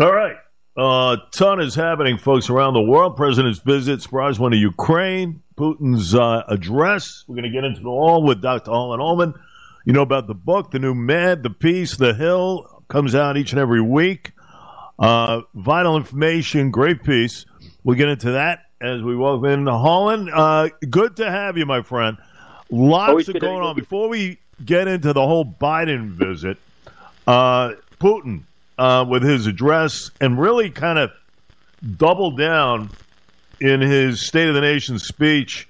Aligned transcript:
All 0.00 0.10
right. 0.10 0.36
A 0.78 0.80
uh, 0.80 1.16
ton 1.30 1.60
is 1.60 1.74
happening, 1.74 2.16
folks, 2.16 2.48
around 2.48 2.72
the 2.72 2.80
world. 2.80 3.16
President's 3.16 3.58
visit, 3.58 4.00
surprise 4.00 4.38
one 4.38 4.52
to 4.52 4.56
Ukraine, 4.56 5.42
Putin's 5.58 6.14
uh, 6.14 6.42
address. 6.48 7.24
We're 7.28 7.34
going 7.34 7.44
to 7.44 7.50
get 7.50 7.64
into 7.64 7.82
it 7.82 7.86
all 7.86 8.22
with 8.22 8.40
Dr. 8.40 8.70
Harlan 8.70 8.98
Ullman. 8.98 9.34
You 9.84 9.92
know 9.92 10.00
about 10.00 10.26
the 10.26 10.34
book, 10.34 10.70
the 10.70 10.78
new 10.78 10.94
Mad, 10.94 11.42
the 11.42 11.50
Piece, 11.50 11.98
the 11.98 12.14
Hill, 12.14 12.82
comes 12.88 13.14
out 13.14 13.36
each 13.36 13.52
and 13.52 13.60
every 13.60 13.82
week. 13.82 14.32
Uh, 14.98 15.42
vital 15.54 15.98
information, 15.98 16.70
great 16.70 17.02
piece. 17.02 17.44
We'll 17.84 17.98
get 17.98 18.08
into 18.08 18.32
that 18.32 18.60
as 18.80 19.02
we 19.02 19.14
welcome 19.14 19.50
in 19.50 19.66
Harlan. 19.66 20.30
Uh, 20.32 20.70
good 20.88 21.16
to 21.16 21.30
have 21.30 21.58
you, 21.58 21.66
my 21.66 21.82
friend. 21.82 22.16
Lots 22.70 23.10
Always 23.10 23.28
of 23.28 23.38
going 23.38 23.62
on. 23.62 23.76
Before 23.76 24.08
we 24.08 24.38
get 24.64 24.88
into 24.88 25.12
the 25.12 25.26
whole 25.26 25.44
Biden 25.44 26.12
visit, 26.12 26.56
uh, 27.26 27.72
Putin 28.00 28.44
uh, 28.80 29.04
with 29.04 29.22
his 29.22 29.46
address 29.46 30.10
and 30.22 30.40
really 30.40 30.70
kind 30.70 30.98
of 30.98 31.10
doubled 31.98 32.38
down 32.38 32.88
in 33.60 33.82
his 33.82 34.22
State 34.22 34.48
of 34.48 34.54
the 34.54 34.60
Nation 34.62 34.98
speech 34.98 35.68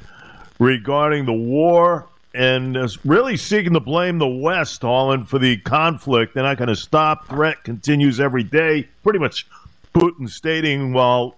regarding 0.60 1.26
the 1.26 1.32
war 1.32 2.06
and 2.34 2.76
is 2.76 3.04
really 3.04 3.36
seeking 3.36 3.72
to 3.72 3.80
blame 3.80 4.18
the 4.18 4.28
West, 4.28 4.82
Harlan, 4.82 5.24
for 5.24 5.40
the 5.40 5.56
conflict. 5.56 6.34
They're 6.34 6.44
not 6.44 6.56
going 6.56 6.68
to 6.68 6.76
stop. 6.76 7.26
Threat 7.26 7.64
continues 7.64 8.20
every 8.20 8.44
day. 8.44 8.86
Pretty 9.02 9.18
much 9.18 9.44
Putin 9.92 10.28
stating 10.28 10.92
while 10.92 11.34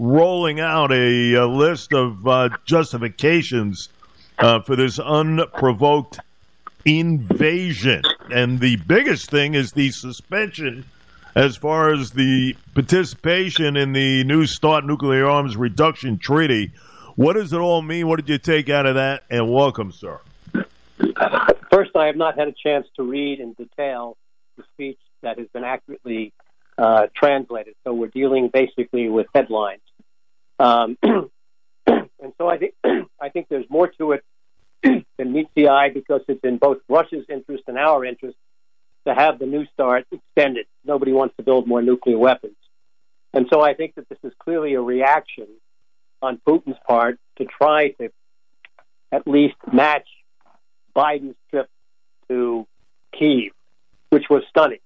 rolling 0.00 0.58
out 0.58 0.90
a, 0.90 1.34
a 1.34 1.46
list 1.46 1.92
of 1.92 2.26
uh, 2.26 2.48
justifications 2.64 3.90
uh, 4.40 4.58
for 4.58 4.74
this 4.74 4.98
unprovoked 4.98 6.18
invasion. 6.84 8.02
And 8.32 8.58
the 8.58 8.74
biggest 8.74 9.30
thing 9.30 9.54
is 9.54 9.70
the 9.70 9.92
suspension 9.92 10.84
as 11.36 11.54
far 11.54 11.92
as 11.92 12.12
the 12.12 12.56
participation 12.72 13.76
in 13.76 13.92
the 13.92 14.24
New 14.24 14.46
START 14.46 14.86
nuclear 14.86 15.28
arms 15.28 15.54
reduction 15.54 16.16
treaty. 16.18 16.72
What 17.14 17.34
does 17.34 17.52
it 17.52 17.58
all 17.58 17.82
mean? 17.82 18.08
What 18.08 18.16
did 18.16 18.30
you 18.30 18.38
take 18.38 18.70
out 18.70 18.86
of 18.86 18.94
that? 18.94 19.24
And 19.30 19.52
welcome, 19.52 19.92
sir. 19.92 20.18
First, 21.70 21.94
I 21.94 22.06
have 22.06 22.16
not 22.16 22.38
had 22.38 22.48
a 22.48 22.54
chance 22.54 22.86
to 22.96 23.02
read 23.02 23.38
in 23.38 23.52
detail 23.52 24.16
the 24.56 24.64
speech 24.72 24.98
that 25.22 25.38
has 25.38 25.46
been 25.52 25.62
accurately 25.62 26.32
uh, 26.78 27.08
translated. 27.14 27.74
So 27.84 27.92
we're 27.92 28.08
dealing 28.08 28.48
basically 28.50 29.10
with 29.10 29.26
headlines, 29.34 29.82
um, 30.58 30.96
and 31.02 32.32
so 32.38 32.48
I 32.48 32.56
think 32.56 32.74
I 33.20 33.28
think 33.28 33.48
there's 33.50 33.68
more 33.68 33.88
to 33.98 34.12
it 34.12 34.24
than 35.18 35.32
meets 35.32 35.50
the 35.54 35.68
eye 35.68 35.90
because 35.92 36.22
it's 36.28 36.40
in 36.44 36.56
both 36.56 36.78
Russia's 36.88 37.26
interest 37.28 37.64
and 37.66 37.76
our 37.76 38.06
interest 38.06 38.36
to 39.06 39.14
have 39.14 39.38
the 39.38 39.46
New 39.46 39.66
START 39.72 40.06
extended. 40.10 40.66
Nobody 40.84 41.12
wants 41.12 41.36
to 41.36 41.42
build 41.42 41.66
more 41.66 41.82
nuclear 41.82 42.18
weapons, 42.18 42.56
and 43.32 43.46
so 43.52 43.60
I 43.60 43.74
think 43.74 43.94
that 43.96 44.08
this 44.08 44.18
is 44.22 44.32
clearly 44.38 44.74
a 44.74 44.80
reaction 44.80 45.46
on 46.22 46.40
Putin's 46.46 46.78
part 46.86 47.18
to 47.38 47.44
try 47.44 47.90
to 48.00 48.10
at 49.12 49.26
least 49.26 49.56
match 49.72 50.08
Biden's 50.94 51.36
trip 51.50 51.68
to 52.28 52.66
Kiev, 53.12 53.52
which 54.10 54.24
was 54.28 54.42
stunning. 54.48 54.78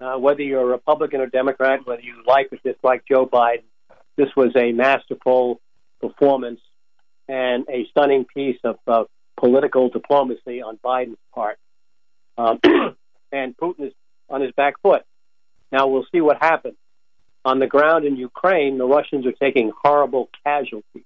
Uh, 0.00 0.18
whether 0.18 0.42
you're 0.42 0.62
a 0.62 0.66
Republican 0.66 1.20
or 1.20 1.26
Democrat, 1.26 1.86
whether 1.86 2.02
you 2.02 2.22
like 2.26 2.52
or 2.52 2.58
dislike 2.64 3.04
Joe 3.08 3.26
Biden, 3.26 3.62
this 4.16 4.28
was 4.36 4.52
a 4.56 4.72
masterful 4.72 5.60
performance 6.00 6.60
and 7.28 7.64
a 7.68 7.86
stunning 7.90 8.24
piece 8.24 8.58
of 8.64 8.78
uh, 8.86 9.04
political 9.36 9.88
diplomacy 9.88 10.60
on 10.60 10.78
Biden's 10.84 11.18
part. 11.34 11.58
Um, 12.36 12.58
and 13.32 13.56
Putin 13.56 13.88
is 13.88 13.92
on 14.28 14.40
his 14.40 14.52
back 14.52 14.74
foot. 14.82 15.02
Now 15.70 15.88
we'll 15.88 16.06
see 16.12 16.20
what 16.20 16.36
happens. 16.40 16.76
On 17.44 17.58
the 17.58 17.66
ground 17.66 18.04
in 18.04 18.16
Ukraine, 18.16 18.78
the 18.78 18.84
Russians 18.84 19.26
are 19.26 19.32
taking 19.32 19.72
horrible 19.82 20.28
casualties. 20.44 21.04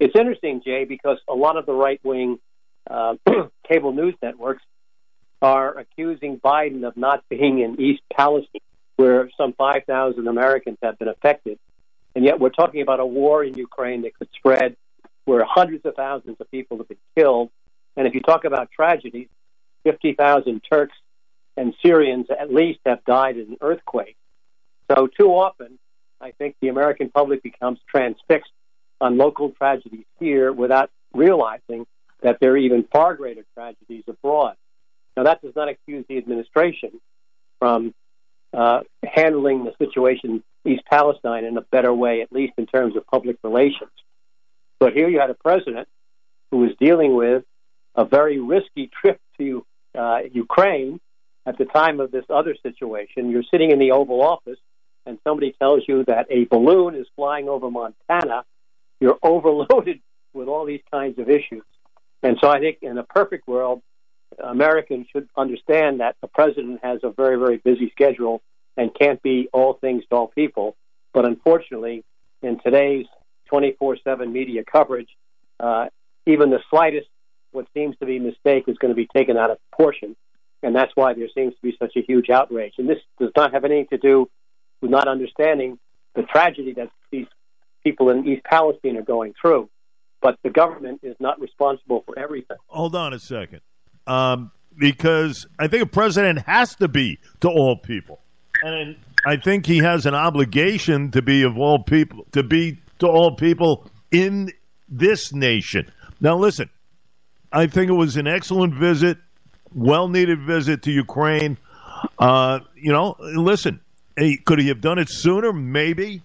It's 0.00 0.14
interesting, 0.18 0.62
Jay, 0.64 0.84
because 0.84 1.18
a 1.28 1.34
lot 1.34 1.56
of 1.56 1.66
the 1.66 1.74
right 1.74 2.00
wing 2.02 2.38
uh, 2.90 3.16
cable 3.68 3.92
news 3.92 4.14
networks 4.22 4.62
are 5.42 5.78
accusing 5.78 6.40
Biden 6.40 6.86
of 6.86 6.96
not 6.96 7.22
being 7.28 7.60
in 7.60 7.80
East 7.80 8.02
Palestine, 8.16 8.60
where 8.96 9.28
some 9.36 9.52
5,000 9.52 10.26
Americans 10.26 10.78
have 10.82 10.98
been 10.98 11.08
affected. 11.08 11.58
And 12.14 12.24
yet 12.24 12.40
we're 12.40 12.50
talking 12.50 12.80
about 12.80 13.00
a 13.00 13.06
war 13.06 13.44
in 13.44 13.54
Ukraine 13.54 14.02
that 14.02 14.16
could 14.16 14.28
spread, 14.34 14.76
where 15.26 15.44
hundreds 15.46 15.84
of 15.84 15.94
thousands 15.94 16.36
of 16.40 16.50
people 16.50 16.78
have 16.78 16.88
been 16.88 16.96
killed. 17.16 17.50
And 17.96 18.06
if 18.06 18.14
you 18.14 18.20
talk 18.20 18.44
about 18.44 18.70
tragedies, 18.70 19.28
50,000 19.84 20.62
Turks 20.70 20.94
and 21.56 21.74
Syrians 21.84 22.26
at 22.30 22.52
least 22.52 22.80
have 22.84 23.04
died 23.04 23.36
in 23.36 23.52
an 23.52 23.56
earthquake. 23.60 24.16
So 24.90 25.06
too 25.06 25.28
often, 25.28 25.78
I 26.20 26.32
think 26.32 26.56
the 26.60 26.68
American 26.68 27.10
public 27.10 27.42
becomes 27.42 27.78
transfixed 27.88 28.50
on 29.00 29.18
local 29.18 29.50
tragedies 29.50 30.06
here 30.18 30.52
without 30.52 30.90
realizing 31.12 31.86
that 32.22 32.38
there 32.40 32.52
are 32.52 32.56
even 32.56 32.84
far 32.92 33.14
greater 33.14 33.44
tragedies 33.54 34.04
abroad. 34.08 34.56
Now, 35.16 35.24
that 35.24 35.42
does 35.42 35.54
not 35.54 35.68
excuse 35.68 36.04
the 36.08 36.18
administration 36.18 37.00
from 37.58 37.94
uh, 38.52 38.80
handling 39.04 39.64
the 39.64 39.74
situation 39.78 40.42
in 40.64 40.72
East 40.72 40.84
Palestine 40.90 41.44
in 41.44 41.56
a 41.56 41.60
better 41.60 41.92
way, 41.92 42.22
at 42.22 42.32
least 42.32 42.54
in 42.56 42.66
terms 42.66 42.96
of 42.96 43.06
public 43.06 43.36
relations. 43.44 43.90
But 44.80 44.92
here 44.92 45.08
you 45.08 45.20
had 45.20 45.30
a 45.30 45.34
president 45.34 45.88
who 46.50 46.58
was 46.58 46.70
dealing 46.80 47.14
with 47.14 47.44
a 47.94 48.04
very 48.04 48.38
risky 48.38 48.90
trip 49.00 49.20
to 49.38 49.64
uh, 49.96 50.20
Ukraine 50.32 51.00
at 51.46 51.58
the 51.58 51.64
time 51.64 52.00
of 52.00 52.10
this 52.10 52.24
other 52.30 52.56
situation. 52.62 53.30
You're 53.30 53.44
sitting 53.50 53.70
in 53.70 53.78
the 53.78 53.92
Oval 53.92 54.22
Office, 54.22 54.58
and 55.06 55.18
somebody 55.24 55.54
tells 55.60 55.82
you 55.86 56.04
that 56.04 56.26
a 56.30 56.44
balloon 56.44 56.94
is 56.94 57.06
flying 57.16 57.48
over 57.48 57.70
Montana. 57.70 58.44
You're 59.00 59.18
overloaded 59.22 60.00
with 60.32 60.48
all 60.48 60.64
these 60.64 60.82
kinds 60.90 61.18
of 61.18 61.28
issues. 61.28 61.62
And 62.22 62.38
so 62.40 62.48
I 62.48 62.58
think 62.58 62.78
in 62.82 62.96
a 62.98 63.04
perfect 63.04 63.46
world, 63.46 63.82
Americans 64.42 65.06
should 65.12 65.28
understand 65.36 66.00
that 66.00 66.16
the 66.20 66.28
president 66.28 66.80
has 66.82 67.00
a 67.02 67.10
very, 67.10 67.36
very 67.36 67.58
busy 67.58 67.90
schedule 67.90 68.42
and 68.76 68.90
can't 68.94 69.22
be 69.22 69.48
all 69.52 69.74
things 69.74 70.02
to 70.10 70.16
all 70.16 70.28
people. 70.28 70.74
But 71.12 71.26
unfortunately, 71.26 72.02
in 72.42 72.58
today's 72.60 73.06
24 73.46 73.98
7 74.02 74.32
media 74.32 74.64
coverage, 74.64 75.10
uh, 75.60 75.86
even 76.26 76.50
the 76.50 76.60
slightest, 76.70 77.06
what 77.52 77.66
seems 77.74 77.96
to 77.98 78.06
be 78.06 78.18
mistake, 78.18 78.64
is 78.66 78.76
going 78.78 78.90
to 78.90 78.96
be 78.96 79.06
taken 79.14 79.36
out 79.36 79.50
of 79.50 79.58
proportion. 79.70 80.16
And 80.64 80.74
that's 80.74 80.92
why 80.94 81.12
there 81.12 81.28
seems 81.34 81.54
to 81.54 81.60
be 81.62 81.76
such 81.78 81.92
a 81.96 82.00
huge 82.00 82.30
outrage. 82.30 82.74
And 82.78 82.88
this 82.88 82.98
does 83.20 83.30
not 83.36 83.52
have 83.52 83.64
anything 83.64 83.86
to 83.90 83.98
do 83.98 84.30
with 84.80 84.90
not 84.90 85.06
understanding 85.06 85.78
the 86.14 86.22
tragedy 86.22 86.72
that 86.74 86.90
these 87.10 87.26
people 87.84 88.08
in 88.08 88.26
East 88.26 88.44
Palestine 88.44 88.96
are 88.96 89.02
going 89.02 89.34
through. 89.40 89.68
But 90.22 90.38
the 90.42 90.48
government 90.48 91.00
is 91.02 91.16
not 91.20 91.38
responsible 91.38 92.02
for 92.06 92.18
everything. 92.18 92.56
Hold 92.68 92.96
on 92.96 93.12
a 93.12 93.18
second. 93.18 93.60
Um, 94.06 94.50
because 94.76 95.46
I 95.58 95.68
think 95.68 95.82
a 95.82 95.86
president 95.86 96.40
has 96.46 96.74
to 96.76 96.88
be 96.88 97.18
to 97.40 97.48
all 97.48 97.76
people. 97.76 98.20
And 98.62 98.96
I 99.26 99.36
think 99.36 99.66
he 99.66 99.78
has 99.78 100.06
an 100.06 100.14
obligation 100.14 101.10
to 101.10 101.20
be 101.20 101.42
of 101.42 101.58
all 101.58 101.82
people, 101.82 102.26
to 102.32 102.42
be 102.42 102.80
to 103.00 103.06
all 103.06 103.36
people 103.36 103.86
in 104.10 104.50
this 104.88 105.32
nation. 105.32 105.90
Now, 106.20 106.36
listen, 106.36 106.70
I 107.52 107.66
think 107.66 107.90
it 107.90 107.94
was 107.94 108.16
an 108.16 108.26
excellent 108.26 108.74
visit, 108.74 109.18
well 109.74 110.08
needed 110.08 110.40
visit 110.40 110.82
to 110.82 110.90
Ukraine. 110.90 111.58
Uh, 112.18 112.60
you 112.76 112.92
know, 112.92 113.16
listen, 113.18 113.80
hey, 114.16 114.36
could 114.36 114.58
he 114.58 114.68
have 114.68 114.80
done 114.80 114.98
it 114.98 115.08
sooner? 115.08 115.52
Maybe. 115.52 116.22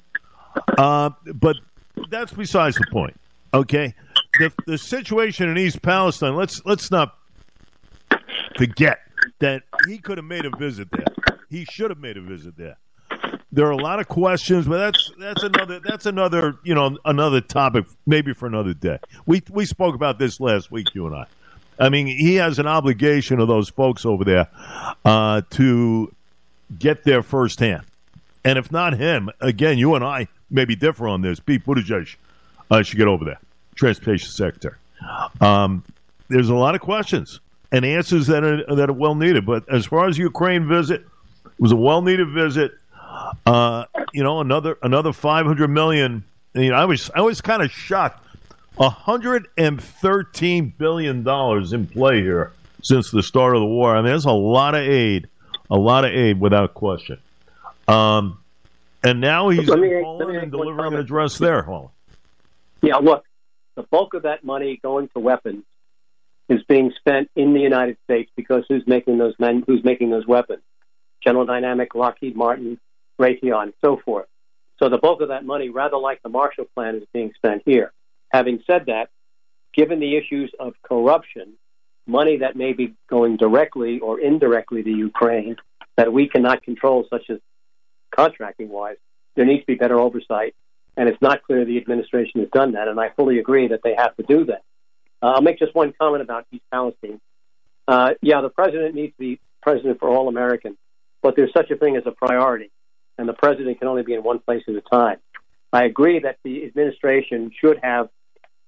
Uh, 0.77 1.11
but 1.33 1.55
that's 2.09 2.33
besides 2.33 2.75
the 2.75 2.85
point. 2.91 3.19
Okay, 3.53 3.95
the 4.39 4.51
the 4.67 4.77
situation 4.77 5.49
in 5.49 5.57
East 5.57 5.81
Palestine. 5.81 6.35
Let's 6.35 6.61
let's 6.65 6.91
not 6.91 7.17
forget 8.57 8.99
that 9.39 9.63
he 9.87 9.97
could 9.97 10.17
have 10.17 10.25
made 10.25 10.45
a 10.45 10.55
visit 10.55 10.89
there. 10.91 11.37
He 11.49 11.65
should 11.65 11.89
have 11.89 11.99
made 11.99 12.17
a 12.17 12.21
visit 12.21 12.57
there. 12.57 12.77
There 13.51 13.65
are 13.65 13.71
a 13.71 13.77
lot 13.77 13.99
of 13.99 14.07
questions, 14.07 14.67
but 14.67 14.77
that's 14.77 15.11
that's 15.19 15.43
another 15.43 15.79
that's 15.83 16.05
another 16.05 16.59
you 16.63 16.75
know 16.75 16.97
another 17.05 17.41
topic 17.41 17.85
maybe 18.05 18.33
for 18.33 18.45
another 18.45 18.75
day. 18.75 18.99
We 19.25 19.41
we 19.49 19.65
spoke 19.65 19.95
about 19.95 20.19
this 20.19 20.39
last 20.39 20.71
week, 20.71 20.93
you 20.93 21.07
and 21.07 21.15
I. 21.15 21.25
I 21.79 21.89
mean, 21.89 22.07
he 22.07 22.35
has 22.35 22.59
an 22.59 22.67
obligation 22.67 23.39
of 23.39 23.47
those 23.47 23.69
folks 23.69 24.05
over 24.05 24.23
there 24.23 24.47
uh, 25.05 25.41
to 25.51 26.13
get 26.77 27.03
there 27.03 27.23
firsthand. 27.23 27.83
And 28.43 28.57
if 28.57 28.71
not 28.71 28.93
him, 28.97 29.29
again, 29.41 29.77
you 29.77 29.95
and 29.95 30.03
I 30.03 30.27
maybe 30.49 30.75
differ 30.75 31.07
on 31.07 31.21
this. 31.21 31.39
Pete 31.39 31.65
Buttigieg 31.65 32.15
uh, 32.71 32.83
should 32.83 32.97
get 32.97 33.07
over 33.07 33.25
there, 33.25 33.39
transportation 33.75 34.29
secretary. 34.29 34.75
Um, 35.41 35.83
there's 36.29 36.49
a 36.49 36.55
lot 36.55 36.75
of 36.75 36.81
questions 36.81 37.39
and 37.71 37.85
answers 37.85 38.27
that 38.27 38.43
are 38.43 38.75
that 38.75 38.89
are 38.89 38.93
well 38.93 39.15
needed. 39.15 39.45
But 39.45 39.67
as 39.69 39.85
far 39.85 40.07
as 40.07 40.17
Ukraine 40.17 40.67
visit, 40.67 41.01
it 41.45 41.59
was 41.59 41.71
a 41.71 41.75
well 41.75 42.01
needed 42.01 42.29
visit. 42.29 42.73
Uh, 43.45 43.85
you 44.13 44.23
know, 44.23 44.39
another 44.39 44.77
another 44.81 45.13
500 45.13 45.67
million. 45.67 46.23
You 46.53 46.71
know, 46.71 46.75
I 46.75 46.85
was 46.85 47.09
I 47.15 47.21
was 47.21 47.41
kind 47.41 47.61
of 47.61 47.71
shocked. 47.71 48.23
113 48.79 50.73
billion 50.77 51.23
dollars 51.23 51.73
in 51.73 51.85
play 51.85 52.21
here 52.21 52.53
since 52.81 53.11
the 53.11 53.21
start 53.21 53.55
of 53.55 53.59
the 53.59 53.65
war. 53.65 53.93
I 53.93 53.97
mean, 53.97 54.05
there's 54.05 54.23
a 54.23 54.31
lot 54.31 54.73
of 54.73 54.81
aid, 54.81 55.27
a 55.69 55.77
lot 55.77 56.05
of 56.05 56.11
aid 56.11 56.39
without 56.39 56.73
question. 56.73 57.19
Um, 57.89 58.39
and 59.03 59.19
now 59.19 59.49
he's 59.49 59.67
me, 59.67 60.01
Poland 60.01 60.37
and 60.37 60.49
delivering 60.49 60.93
an 60.93 60.99
address 60.99 61.37
there. 61.37 61.61
Huh? 61.61 61.87
Yeah, 62.81 62.95
look, 62.97 63.25
the 63.75 63.83
bulk 63.83 64.13
of 64.13 64.23
that 64.23 64.45
money 64.45 64.79
going 64.81 65.09
to 65.09 65.19
weapons 65.19 65.65
is 66.47 66.63
being 66.63 66.93
spent 66.97 67.29
in 67.35 67.53
the 67.53 67.59
United 67.59 67.97
States 68.05 68.31
because 68.37 68.63
who's 68.69 68.87
making 68.87 69.17
those 69.17 69.33
men, 69.39 69.61
who's 69.67 69.83
making 69.83 70.09
those 70.09 70.25
weapons? 70.25 70.63
General 71.21 71.45
Dynamic, 71.45 71.95
Lockheed 71.95 72.37
Martin, 72.37 72.79
Raytheon, 73.19 73.73
so 73.83 73.97
forth. 73.97 74.27
So 74.77 74.87
the 74.87 74.97
bulk 74.97 75.19
of 75.19 75.27
that 75.27 75.43
money, 75.43 75.67
rather 75.67 75.97
like 75.97 76.21
the 76.23 76.29
Marshall 76.29 76.65
Plan, 76.73 76.95
is 76.95 77.03
being 77.13 77.33
spent 77.35 77.63
here. 77.65 77.91
Having 78.29 78.63
said 78.67 78.85
that, 78.87 79.09
given 79.73 79.99
the 79.99 80.15
issues 80.15 80.51
of 80.59 80.73
corruption, 80.83 81.53
money 82.05 82.37
that 82.37 82.55
may 82.55 82.73
be 82.73 82.95
going 83.09 83.37
directly 83.37 83.99
or 83.99 84.19
indirectly 84.19 84.83
to 84.83 84.89
Ukraine 84.89 85.55
that 85.97 86.11
we 86.11 86.27
cannot 86.27 86.63
control, 86.63 87.05
such 87.09 87.29
as 87.29 87.39
contracting 88.15 88.69
wise, 88.69 88.97
there 89.35 89.45
needs 89.45 89.61
to 89.61 89.67
be 89.67 89.75
better 89.75 89.99
oversight. 89.99 90.55
And 90.97 91.07
it's 91.07 91.21
not 91.21 91.43
clear 91.43 91.63
the 91.65 91.77
administration 91.77 92.41
has 92.41 92.49
done 92.49 92.73
that. 92.73 92.87
And 92.87 92.99
I 92.99 93.09
fully 93.09 93.39
agree 93.39 93.67
that 93.69 93.81
they 93.83 93.95
have 93.95 94.15
to 94.17 94.23
do 94.23 94.45
that. 94.45 94.63
Uh, 95.21 95.27
I'll 95.27 95.41
make 95.41 95.59
just 95.59 95.75
one 95.75 95.93
comment 95.99 96.21
about 96.21 96.45
East 96.51 96.63
Palestine. 96.71 97.21
Uh, 97.87 98.11
yeah, 98.21 98.41
the 98.41 98.49
president 98.49 98.95
needs 98.95 99.13
to 99.13 99.19
be 99.19 99.39
president 99.61 99.99
for 99.99 100.09
all 100.09 100.27
Americans, 100.27 100.77
but 101.21 101.35
there's 101.35 101.51
such 101.53 101.71
a 101.71 101.75
thing 101.75 101.95
as 101.97 102.03
a 102.05 102.11
priority, 102.11 102.71
and 103.17 103.27
the 103.27 103.33
president 103.33 103.79
can 103.79 103.87
only 103.87 104.03
be 104.03 104.13
in 104.13 104.23
one 104.23 104.39
place 104.39 104.63
at 104.67 104.75
a 104.75 104.81
time. 104.81 105.17
I 105.73 105.85
agree 105.85 106.19
that 106.19 106.37
the 106.43 106.65
administration 106.65 107.51
should 107.59 107.79
have 107.81 108.09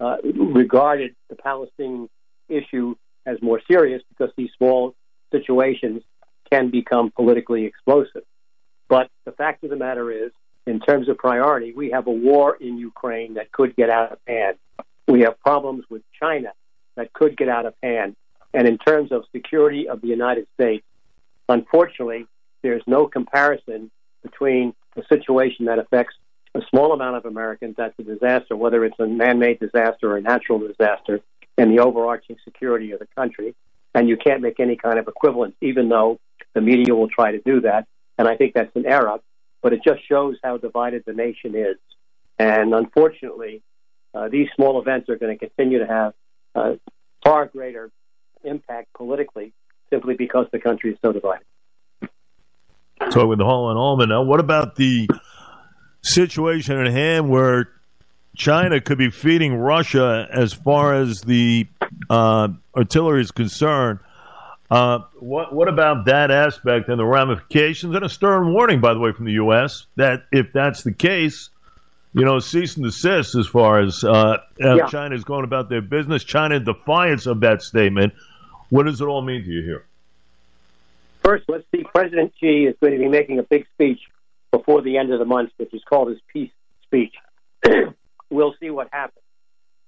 uh, 0.01 0.17
regarded 0.23 1.15
the 1.29 1.35
Palestinian 1.35 2.09
issue 2.49 2.95
as 3.25 3.37
more 3.41 3.61
serious 3.69 4.01
because 4.09 4.33
these 4.35 4.49
small 4.57 4.95
situations 5.31 6.01
can 6.51 6.71
become 6.71 7.11
politically 7.11 7.65
explosive. 7.65 8.23
But 8.89 9.09
the 9.25 9.31
fact 9.31 9.63
of 9.63 9.69
the 9.69 9.75
matter 9.75 10.11
is, 10.11 10.31
in 10.65 10.79
terms 10.79 11.07
of 11.07 11.17
priority, 11.17 11.71
we 11.71 11.91
have 11.91 12.07
a 12.07 12.11
war 12.11 12.57
in 12.59 12.77
Ukraine 12.77 13.35
that 13.35 13.51
could 13.51 13.75
get 13.75 13.89
out 13.89 14.11
of 14.11 14.17
hand. 14.27 14.57
We 15.07 15.21
have 15.21 15.39
problems 15.39 15.85
with 15.89 16.01
China 16.19 16.51
that 16.95 17.13
could 17.13 17.37
get 17.37 17.47
out 17.47 17.65
of 17.65 17.73
hand. 17.81 18.15
And 18.53 18.67
in 18.67 18.77
terms 18.79 19.11
of 19.11 19.23
security 19.31 19.87
of 19.87 20.01
the 20.01 20.07
United 20.07 20.47
States, 20.55 20.85
unfortunately, 21.47 22.25
there's 22.63 22.83
no 22.85 23.07
comparison 23.07 23.91
between 24.23 24.73
a 24.97 25.03
situation 25.07 25.65
that 25.65 25.79
affects 25.79 26.15
a 26.53 26.61
small 26.69 26.91
amount 26.93 27.17
of 27.17 27.25
Americans 27.25 27.75
that's 27.77 27.97
a 27.99 28.03
disaster, 28.03 28.55
whether 28.55 28.83
it's 28.83 28.99
a 28.99 29.07
man 29.07 29.39
made 29.39 29.59
disaster 29.59 30.11
or 30.11 30.17
a 30.17 30.21
natural 30.21 30.59
disaster, 30.59 31.21
and 31.57 31.71
the 31.71 31.81
overarching 31.81 32.37
security 32.43 32.91
of 32.91 32.99
the 32.99 33.07
country. 33.15 33.55
And 33.93 34.07
you 34.07 34.17
can't 34.17 34.41
make 34.41 34.59
any 34.59 34.75
kind 34.75 34.99
of 34.99 35.07
equivalence, 35.07 35.55
even 35.61 35.89
though 35.89 36.19
the 36.53 36.61
media 36.61 36.95
will 36.95 37.09
try 37.09 37.31
to 37.31 37.39
do 37.39 37.61
that. 37.61 37.87
And 38.17 38.27
I 38.27 38.35
think 38.35 38.53
that's 38.53 38.73
an 38.75 38.85
error, 38.85 39.17
but 39.61 39.73
it 39.73 39.81
just 39.85 40.07
shows 40.07 40.37
how 40.43 40.57
divided 40.57 41.03
the 41.05 41.13
nation 41.13 41.55
is. 41.55 41.77
And 42.37 42.73
unfortunately, 42.73 43.61
uh, 44.13 44.27
these 44.29 44.47
small 44.55 44.81
events 44.81 45.09
are 45.09 45.15
going 45.15 45.37
to 45.37 45.47
continue 45.47 45.79
to 45.79 45.87
have 45.87 46.13
uh, 46.55 46.73
far 47.23 47.45
greater 47.45 47.91
impact 48.43 48.93
politically 48.93 49.53
simply 49.89 50.15
because 50.15 50.47
the 50.51 50.59
country 50.59 50.91
is 50.91 50.97
so 51.01 51.11
divided. 51.11 51.45
So, 53.09 53.27
with 53.27 53.39
Harlan 53.39 53.77
Ullman, 53.77 54.09
now 54.09 54.21
what 54.21 54.39
about 54.39 54.75
the 54.75 55.07
situation 56.01 56.77
at 56.79 56.91
hand 56.91 57.29
where 57.29 57.69
China 58.35 58.81
could 58.81 58.97
be 58.97 59.09
feeding 59.09 59.55
Russia 59.55 60.27
as 60.31 60.53
far 60.53 60.95
as 60.95 61.21
the 61.21 61.67
uh, 62.09 62.49
artillery 62.75 63.21
is 63.21 63.31
concerned? 63.31 63.99
Uh, 64.69 64.99
what, 65.19 65.53
what 65.53 65.67
about 65.67 66.05
that 66.05 66.31
aspect 66.31 66.87
and 66.87 66.97
the 66.97 67.05
ramifications? 67.05 67.93
And 67.93 68.05
a 68.05 68.09
stern 68.09 68.53
warning, 68.53 68.79
by 68.79 68.93
the 68.93 68.99
way, 68.99 69.11
from 69.11 69.25
the 69.25 69.33
U.S. 69.33 69.85
that 69.97 70.23
if 70.31 70.53
that's 70.53 70.83
the 70.83 70.93
case, 70.93 71.49
you 72.13 72.23
know, 72.23 72.39
cease 72.39 72.77
and 72.77 72.85
desist 72.85 73.35
as 73.35 73.47
far 73.47 73.81
as 73.81 74.03
uh, 74.03 74.37
yeah. 74.57 74.87
China 74.87 75.13
is 75.15 75.25
going 75.25 75.43
about 75.43 75.69
their 75.69 75.81
business. 75.81 76.23
China 76.23 76.55
in 76.55 76.63
defiance 76.63 77.25
of 77.25 77.41
that 77.41 77.61
statement. 77.61 78.13
What 78.69 78.85
does 78.85 79.01
it 79.01 79.05
all 79.05 79.21
mean 79.21 79.43
to 79.43 79.49
you 79.49 79.61
here? 79.61 79.85
First, 81.21 81.43
let's 81.49 81.65
see. 81.75 81.83
President 81.93 82.33
Xi 82.39 82.65
is 82.65 82.75
going 82.81 82.93
to 82.93 82.99
be 82.99 83.09
making 83.09 83.39
a 83.39 83.43
big 83.43 83.67
speech 83.73 83.99
before 84.51 84.81
the 84.81 84.97
end 84.97 85.11
of 85.11 85.19
the 85.19 85.25
month, 85.25 85.51
which 85.57 85.73
is 85.73 85.81
called 85.87 86.09
his 86.09 86.19
peace 86.31 86.51
speech. 86.83 87.13
we'll 88.29 88.53
see 88.59 88.69
what 88.69 88.89
happens. 88.91 89.23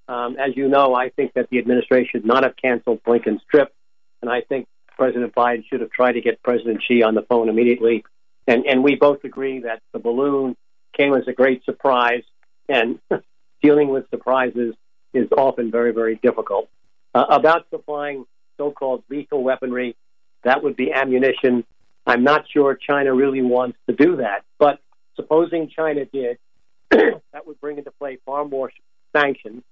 Um, 0.08 0.38
as 0.38 0.56
you 0.56 0.68
know, 0.68 0.94
I 0.96 1.10
think 1.10 1.34
that 1.34 1.50
the 1.50 1.60
administration 1.60 2.10
should 2.12 2.26
not 2.26 2.44
have 2.44 2.56
canceled 2.56 3.04
Blinken's 3.04 3.42
trip, 3.50 3.74
and 4.22 4.30
I 4.30 4.42
think 4.42 4.68
President 4.98 5.34
Biden 5.34 5.64
should 5.70 5.82
have 5.82 5.92
tried 5.92 6.14
to 6.14 6.22
get 6.22 6.42
President 6.44 6.82
Xi 6.88 7.04
on 7.04 7.16
the 7.16 7.24
phone 7.24 7.50
immediately. 7.50 8.04
And, 8.48 8.66
and 8.66 8.84
we 8.84 8.96
both 8.96 9.24
agree 9.24 9.62
that 9.62 9.82
the 9.94 10.00
balloon 10.00 10.56
came 10.96 11.14
as 11.14 11.28
a 11.28 11.34
great 11.34 11.64
surprise, 11.64 12.24
and 12.68 13.00
dealing 13.62 13.90
with 13.90 14.10
surprises 14.10 14.76
is 15.14 15.28
often 15.38 15.72
very, 15.72 15.94
very 15.94 16.16
difficult. 16.16 16.70
Uh, 17.16 17.26
about 17.30 17.66
supplying 17.70 18.26
so 18.58 18.72
called 18.72 19.04
lethal 19.10 19.44
weaponry, 19.44 19.96
that 20.44 20.64
would 20.64 20.76
be 20.76 20.92
ammunition. 20.92 21.64
I'm 22.06 22.24
not 22.24 22.46
sure 22.52 22.76
China 22.76 23.14
really 23.14 23.42
wants 23.42 23.78
to 23.88 23.96
do 23.96 24.18
that, 24.18 24.44
but 24.60 24.80
supposing 25.16 25.70
China 25.70 26.06
did, 26.06 26.38
that 26.90 27.48
would 27.48 27.60
bring 27.62 27.78
into 27.78 27.92
play 27.92 28.18
far 28.26 28.46
more 28.46 28.72
sanctions. 29.16 29.64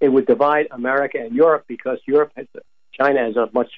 It 0.00 0.08
would 0.08 0.26
divide 0.26 0.68
America 0.70 1.18
and 1.18 1.34
Europe 1.34 1.64
because 1.68 1.98
Europe 2.06 2.32
has 2.36 2.46
China 2.92 3.24
has 3.24 3.36
a 3.36 3.48
much 3.52 3.70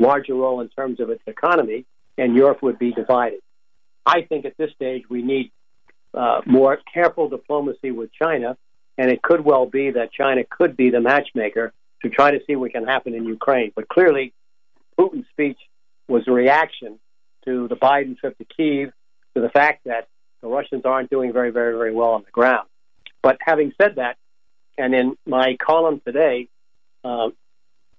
larger 0.00 0.34
role 0.34 0.60
in 0.60 0.68
terms 0.68 1.00
of 1.00 1.10
its 1.10 1.22
economy, 1.26 1.84
and 2.18 2.34
Europe 2.34 2.62
would 2.62 2.78
be 2.78 2.92
divided. 2.92 3.40
I 4.04 4.22
think 4.22 4.44
at 4.44 4.56
this 4.56 4.70
stage 4.72 5.04
we 5.08 5.22
need 5.22 5.52
uh, 6.14 6.40
more 6.46 6.78
careful 6.92 7.28
diplomacy 7.28 7.90
with 7.90 8.10
China, 8.12 8.56
and 8.98 9.10
it 9.10 9.22
could 9.22 9.44
well 9.44 9.66
be 9.66 9.90
that 9.90 10.12
China 10.12 10.42
could 10.48 10.76
be 10.76 10.90
the 10.90 11.00
matchmaker 11.00 11.72
to 12.02 12.08
try 12.08 12.32
to 12.32 12.40
see 12.46 12.56
what 12.56 12.72
can 12.72 12.84
happen 12.84 13.14
in 13.14 13.24
Ukraine. 13.24 13.72
But 13.74 13.88
clearly, 13.88 14.32
Putin's 14.98 15.26
speech 15.30 15.58
was 16.08 16.24
a 16.26 16.32
reaction 16.32 16.98
to 17.44 17.68
the 17.68 17.76
Biden 17.76 18.16
trip 18.18 18.36
to 18.38 18.44
Kiev, 18.44 18.92
to 19.34 19.40
the 19.40 19.48
fact 19.48 19.84
that 19.84 20.08
the 20.42 20.48
Russians 20.48 20.82
aren't 20.84 21.10
doing 21.10 21.32
very, 21.32 21.50
very, 21.50 21.76
very 21.76 21.92
well 21.92 22.10
on 22.10 22.22
the 22.24 22.30
ground. 22.30 22.68
But 23.22 23.38
having 23.40 23.72
said 23.80 23.96
that, 23.96 24.16
and 24.76 24.94
in 24.94 25.16
my 25.26 25.56
column 25.56 26.00
today, 26.04 26.48
uh, 27.04 27.30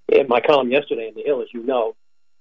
in 0.10 0.28
my 0.28 0.42
column 0.42 0.72
yesterday 0.72 1.08
in 1.08 1.16
the 1.16 1.24
Hill, 1.24 1.42
as 1.42 1.48
you 1.54 1.64
know, 1.64 1.96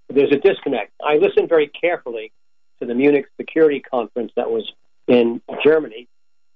there's 0.09 0.33
a 0.33 0.37
disconnect. 0.37 0.93
I 1.03 1.17
listened 1.17 1.49
very 1.49 1.69
carefully 1.69 2.33
to 2.81 2.87
the 2.87 2.95
Munich 2.95 3.27
Security 3.37 3.81
Conference 3.81 4.33
that 4.37 4.51
was 4.51 4.71
in 5.07 5.41
Germany 5.65 6.09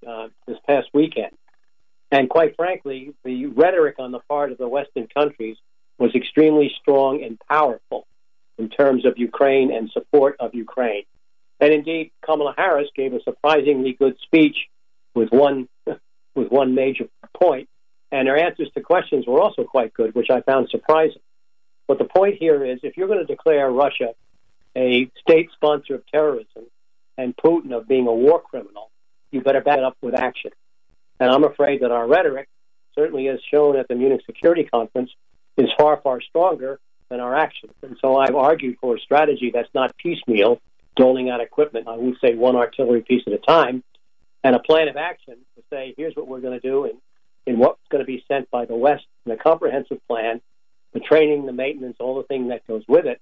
uh, 0.07 0.29
this 0.47 0.59
past 0.67 0.89
weekend. 0.93 1.37
And 2.11 2.29
quite 2.29 2.57
frankly, 2.57 3.15
the 3.25 3.47
rhetoric 3.47 3.97
on 3.99 4.13
the 4.13 4.21
part 4.21 4.53
of 4.53 4.59
the 4.59 4.69
Western 4.69 5.09
countries 5.09 5.57
was 5.99 6.15
extremely 6.15 6.73
strong 6.81 7.23
and 7.23 7.39
powerful 7.49 8.07
in 8.59 8.69
terms 8.69 9.05
of 9.05 9.19
Ukraine 9.19 9.73
and 9.73 9.91
support 9.91 10.37
of 10.41 10.55
Ukraine. 10.55 11.05
And 11.61 11.73
indeed, 11.73 12.13
Kamala 12.25 12.55
Harris 12.57 12.89
gave 12.95 13.13
a 13.15 13.23
surprisingly 13.23 13.93
good 13.93 14.17
speech 14.23 14.57
with 15.15 15.31
one 15.31 15.69
with 16.35 16.49
one 16.49 16.75
major 16.75 17.07
point, 17.35 17.69
and 18.13 18.29
her 18.29 18.37
answers 18.37 18.71
to 18.75 18.81
questions 18.83 19.27
were 19.27 19.41
also 19.41 19.65
quite 19.65 19.95
good, 19.95 20.15
which 20.15 20.31
I 20.31 20.43
found 20.43 20.69
surprising. 20.69 21.23
But 21.89 21.99
the 21.99 22.05
point 22.05 22.37
here 22.39 22.65
is, 22.65 22.81
if 22.83 22.97
you're 22.97 23.07
going 23.07 23.25
to 23.27 23.33
declare 23.37 23.71
Russia 23.71 24.15
a 24.77 25.11
state 25.23 25.51
sponsor 25.55 25.95
of 25.95 26.07
terrorism, 26.09 26.65
and 27.19 27.37
Putin 27.37 27.73
of 27.73 27.89
being 27.89 28.07
a 28.07 28.13
war 28.13 28.41
criminal, 28.41 28.91
you 29.31 29.41
better 29.41 29.61
back 29.61 29.79
it 29.79 29.85
up 29.85 29.97
with 30.03 30.15
action. 30.15 30.51
And 31.19 31.31
I'm 31.31 31.45
afraid 31.45 31.81
that 31.81 31.91
our 31.91 32.07
rhetoric, 32.07 32.49
certainly 32.95 33.29
as 33.29 33.39
shown 33.51 33.77
at 33.77 33.89
the 33.89 33.95
Munich 33.95 34.23
Security 34.27 34.65
Conference, 34.65 35.11
is 35.57 35.69
far, 35.79 36.01
far 36.03 36.21
stronger 36.21 36.79
than 37.09 37.21
our 37.21 37.35
actions. 37.37 37.73
And 37.83 37.97
so 38.01 38.17
I've 38.17 38.35
argued 38.35 38.77
for 38.81 38.97
a 38.97 39.01
strategy 39.01 39.51
that's 39.53 39.73
not 39.75 39.97
piecemeal, 39.97 40.61
doling 40.97 41.31
out 41.31 41.41
equipment, 41.41 41.89
I 41.89 41.97
would 41.97 42.17
say 42.21 42.35
one 42.35 42.57
artillery 42.57 43.03
piece 43.03 43.23
at 43.27 43.33
a 43.33 43.39
time, 43.39 43.83
and 44.43 44.57
a 44.57 44.61
plan 44.61 44.89
of 44.89 44.97
action 44.97 45.37
to 45.57 45.63
say, 45.71 45.95
here's 45.97 46.15
what 46.15 46.29
we're 46.29 46.41
going 46.41 46.59
to 46.59 46.69
do 46.69 46.85
and, 46.85 46.95
and 47.47 47.59
what's 47.59 47.81
going 47.91 48.03
to 48.03 48.07
be 48.07 48.25
sent 48.29 48.51
by 48.51 48.65
the 48.65 48.75
West, 48.75 49.05
and 49.25 49.35
a 49.35 49.37
comprehensive 49.37 49.99
plan, 50.09 50.41
the 50.93 51.01
training, 51.01 51.47
the 51.47 51.53
maintenance, 51.53 51.97
all 52.01 52.17
the 52.17 52.23
thing 52.25 52.49
that 52.49 52.67
goes 52.67 52.83
with 52.89 53.07
it, 53.07 53.21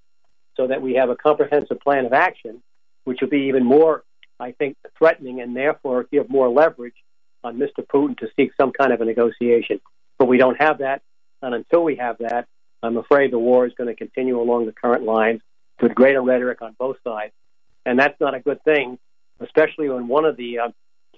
so 0.56 0.66
that 0.66 0.80
we 0.80 0.94
have 0.94 1.10
a 1.10 1.16
comprehensive 1.16 1.80
plan 1.80 2.06
of 2.06 2.12
action 2.12 2.62
which 3.04 3.20
will 3.20 3.28
be 3.28 3.48
even 3.48 3.64
more, 3.64 4.02
I 4.40 4.52
think, 4.52 4.76
threatening 4.98 5.40
and 5.40 5.54
therefore 5.56 6.06
give 6.10 6.28
more 6.28 6.48
leverage 6.48 6.94
on 7.42 7.58
Mr. 7.58 7.86
Putin 7.86 8.18
to 8.18 8.28
seek 8.34 8.52
some 8.58 8.72
kind 8.72 8.92
of 8.92 9.00
a 9.00 9.04
negotiation. 9.04 9.80
But 10.18 10.26
we 10.26 10.38
don't 10.38 10.60
have 10.60 10.78
that. 10.78 11.02
And 11.42 11.54
until 11.54 11.84
we 11.84 11.96
have 11.96 12.18
that, 12.18 12.46
I'm 12.84 12.96
afraid 12.96 13.32
the 13.32 13.38
war 13.38 13.66
is 13.66 13.72
going 13.74 13.88
to 13.88 13.94
continue 13.94 14.40
along 14.40 14.66
the 14.66 14.72
current 14.72 15.04
lines 15.04 15.40
with 15.80 15.94
greater 15.94 16.22
rhetoric 16.22 16.62
on 16.62 16.74
both 16.78 16.96
sides. 17.04 17.32
And 17.86 17.98
that's 17.98 18.18
not 18.20 18.34
a 18.34 18.40
good 18.40 18.62
thing, 18.64 18.98
especially 19.40 19.88
when 19.88 20.08
one 20.08 20.24
of 20.24 20.36
the 20.36 20.58
uh, 20.58 20.68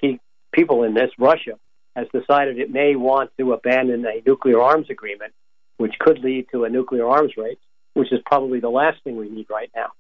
key 0.01 0.21
people 0.53 0.85
in 0.85 0.95
this, 0.95 1.11
Russia, 1.19 1.59
has 1.95 2.07
decided 2.13 2.59
it 2.59 2.71
may 2.71 2.97
want 2.97 3.31
to 3.39 3.53
abandon 3.53 4.05
a 4.05 4.23
nuclear 4.27 4.61
arms 4.61 4.91
agreement, 4.91 5.33
which 5.77 5.99
could 5.99 6.19
lead 6.19 6.47
to 6.53 6.65
a 6.65 6.71
nuclear 6.71 7.07
arms 7.07 7.33
race, 7.37 7.59
which 7.95 8.13
is 8.13 8.21
probably 8.27 8.61
the 8.61 8.69
last 8.69 9.03
thing 9.05 9.17
we 9.17 9.29
need 9.29 9.47
right 9.51 9.71
now. 9.75 9.93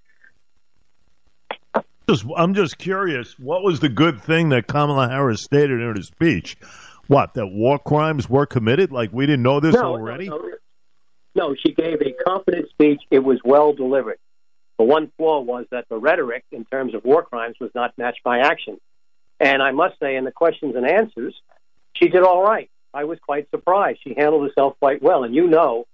Just, 2.08 2.24
I'm 2.36 2.54
just 2.54 2.78
curious. 2.78 3.36
What 3.38 3.64
was 3.64 3.80
the 3.80 3.88
good 3.88 4.20
thing 4.20 4.50
that 4.50 4.68
Kamala 4.68 5.08
Harris 5.08 5.42
stated 5.42 5.80
in 5.80 5.96
her 5.96 6.02
speech? 6.02 6.56
What 7.08 7.34
that 7.34 7.48
war 7.48 7.78
crimes 7.78 8.28
were 8.28 8.46
committed? 8.46 8.92
Like 8.92 9.12
we 9.12 9.26
didn't 9.26 9.42
know 9.42 9.58
this 9.58 9.74
no, 9.74 9.82
already? 9.82 10.28
No, 10.28 10.38
no, 10.38 10.52
no, 11.36 11.54
she 11.54 11.72
gave 11.72 12.00
a 12.00 12.12
confident 12.24 12.70
speech. 12.70 13.02
It 13.10 13.20
was 13.20 13.38
well 13.44 13.72
delivered. 13.74 14.18
The 14.78 14.84
one 14.84 15.12
flaw 15.16 15.40
was 15.40 15.66
that 15.70 15.86
the 15.88 15.98
rhetoric 15.98 16.44
in 16.50 16.64
terms 16.64 16.94
of 16.94 17.04
war 17.04 17.22
crimes 17.22 17.56
was 17.60 17.70
not 17.74 17.96
matched 17.96 18.24
by 18.24 18.40
action. 18.40 18.78
And 19.38 19.62
I 19.62 19.70
must 19.70 19.98
say, 20.00 20.16
in 20.16 20.24
the 20.24 20.32
questions 20.32 20.74
and 20.76 20.86
answers, 20.86 21.34
she 21.92 22.08
did 22.08 22.22
all 22.22 22.42
right. 22.42 22.70
I 22.92 23.04
was 23.04 23.18
quite 23.20 23.50
surprised. 23.50 24.00
She 24.02 24.14
handled 24.14 24.48
herself 24.48 24.78
quite 24.78 25.02
well. 25.02 25.24
And 25.24 25.34
you 25.34 25.46
know, 25.46 25.86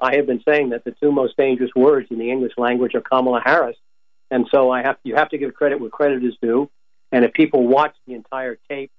I 0.00 0.16
have 0.16 0.26
been 0.26 0.42
saying 0.48 0.70
that 0.70 0.84
the 0.84 0.92
two 0.92 1.12
most 1.12 1.36
dangerous 1.36 1.70
words 1.76 2.08
in 2.10 2.18
the 2.18 2.30
English 2.30 2.52
language 2.56 2.94
are 2.94 3.02
Kamala 3.02 3.42
Harris. 3.44 3.76
And 4.30 4.46
so 4.50 4.70
I 4.70 4.82
have 4.82 4.96
you 5.04 5.14
have 5.14 5.28
to 5.30 5.38
give 5.38 5.54
credit 5.54 5.78
where 5.78 5.90
credit 5.90 6.24
is 6.24 6.34
due. 6.40 6.70
And 7.12 7.24
if 7.24 7.32
people 7.34 7.66
watch 7.66 7.94
the 8.06 8.14
entire 8.14 8.58
tape 8.68 8.90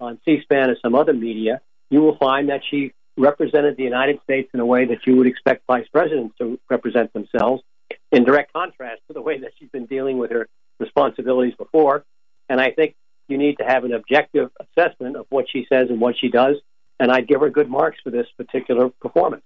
on 0.00 0.18
C-SPAN 0.24 0.70
or 0.70 0.76
some 0.82 0.94
other 0.94 1.12
media, 1.12 1.60
you 1.90 2.00
will 2.00 2.16
find 2.16 2.48
that 2.48 2.62
she 2.68 2.92
represented 3.16 3.76
the 3.76 3.82
United 3.82 4.20
States 4.24 4.50
in 4.54 4.60
a 4.60 4.66
way 4.66 4.86
that 4.86 5.06
you 5.06 5.16
would 5.16 5.26
expect 5.26 5.66
vice 5.66 5.86
presidents 5.88 6.36
to 6.38 6.58
represent 6.68 7.12
themselves, 7.12 7.62
in 8.10 8.24
direct 8.24 8.52
contrast 8.52 9.02
to 9.08 9.12
the 9.12 9.22
way 9.22 9.38
that 9.38 9.52
she's 9.58 9.70
been 9.70 9.86
dealing 9.86 10.18
with 10.18 10.30
her 10.30 10.48
responsibilities 10.80 11.54
before. 11.56 12.04
And 12.48 12.60
I 12.60 12.70
think 12.70 12.94
you 13.28 13.38
need 13.38 13.58
to 13.58 13.64
have 13.64 13.84
an 13.84 13.92
objective 13.92 14.50
assessment 14.60 15.16
of 15.16 15.26
what 15.30 15.46
she 15.50 15.66
says 15.68 15.88
and 15.90 16.00
what 16.00 16.16
she 16.18 16.28
does. 16.28 16.56
And 17.00 17.10
I'd 17.10 17.26
give 17.26 17.40
her 17.40 17.50
good 17.50 17.68
marks 17.68 17.98
for 18.02 18.10
this 18.10 18.26
particular 18.36 18.88
performance. 18.88 19.44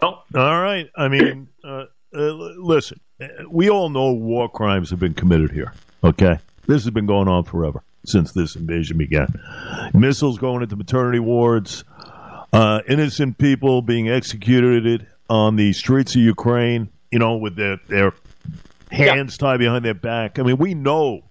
Oh, 0.00 0.22
all 0.34 0.60
right. 0.60 0.88
I 0.96 1.08
mean, 1.08 1.48
uh, 1.64 1.84
uh, 2.14 2.18
listen, 2.18 3.00
we 3.48 3.70
all 3.70 3.88
know 3.88 4.12
war 4.12 4.48
crimes 4.48 4.90
have 4.90 4.98
been 4.98 5.14
committed 5.14 5.52
here. 5.52 5.72
Okay, 6.02 6.38
this 6.66 6.82
has 6.82 6.90
been 6.90 7.06
going 7.06 7.28
on 7.28 7.44
forever 7.44 7.84
since 8.04 8.32
this 8.32 8.56
invasion 8.56 8.98
began. 8.98 9.28
Missiles 9.94 10.38
going 10.38 10.62
into 10.62 10.76
maternity 10.76 11.18
wards, 11.18 11.84
uh, 12.52 12.80
innocent 12.88 13.38
people 13.38 13.82
being 13.82 14.08
executed 14.08 15.06
on 15.28 15.56
the 15.56 15.72
streets 15.72 16.14
of 16.14 16.22
Ukraine. 16.22 16.88
You 17.10 17.18
know, 17.18 17.36
with 17.36 17.56
their 17.56 17.78
their 17.88 18.14
hands 18.90 19.36
yeah. 19.38 19.46
tied 19.46 19.58
behind 19.58 19.84
their 19.84 19.94
back. 19.94 20.38
I 20.38 20.42
mean, 20.42 20.56
we 20.56 20.74
know 20.74 21.24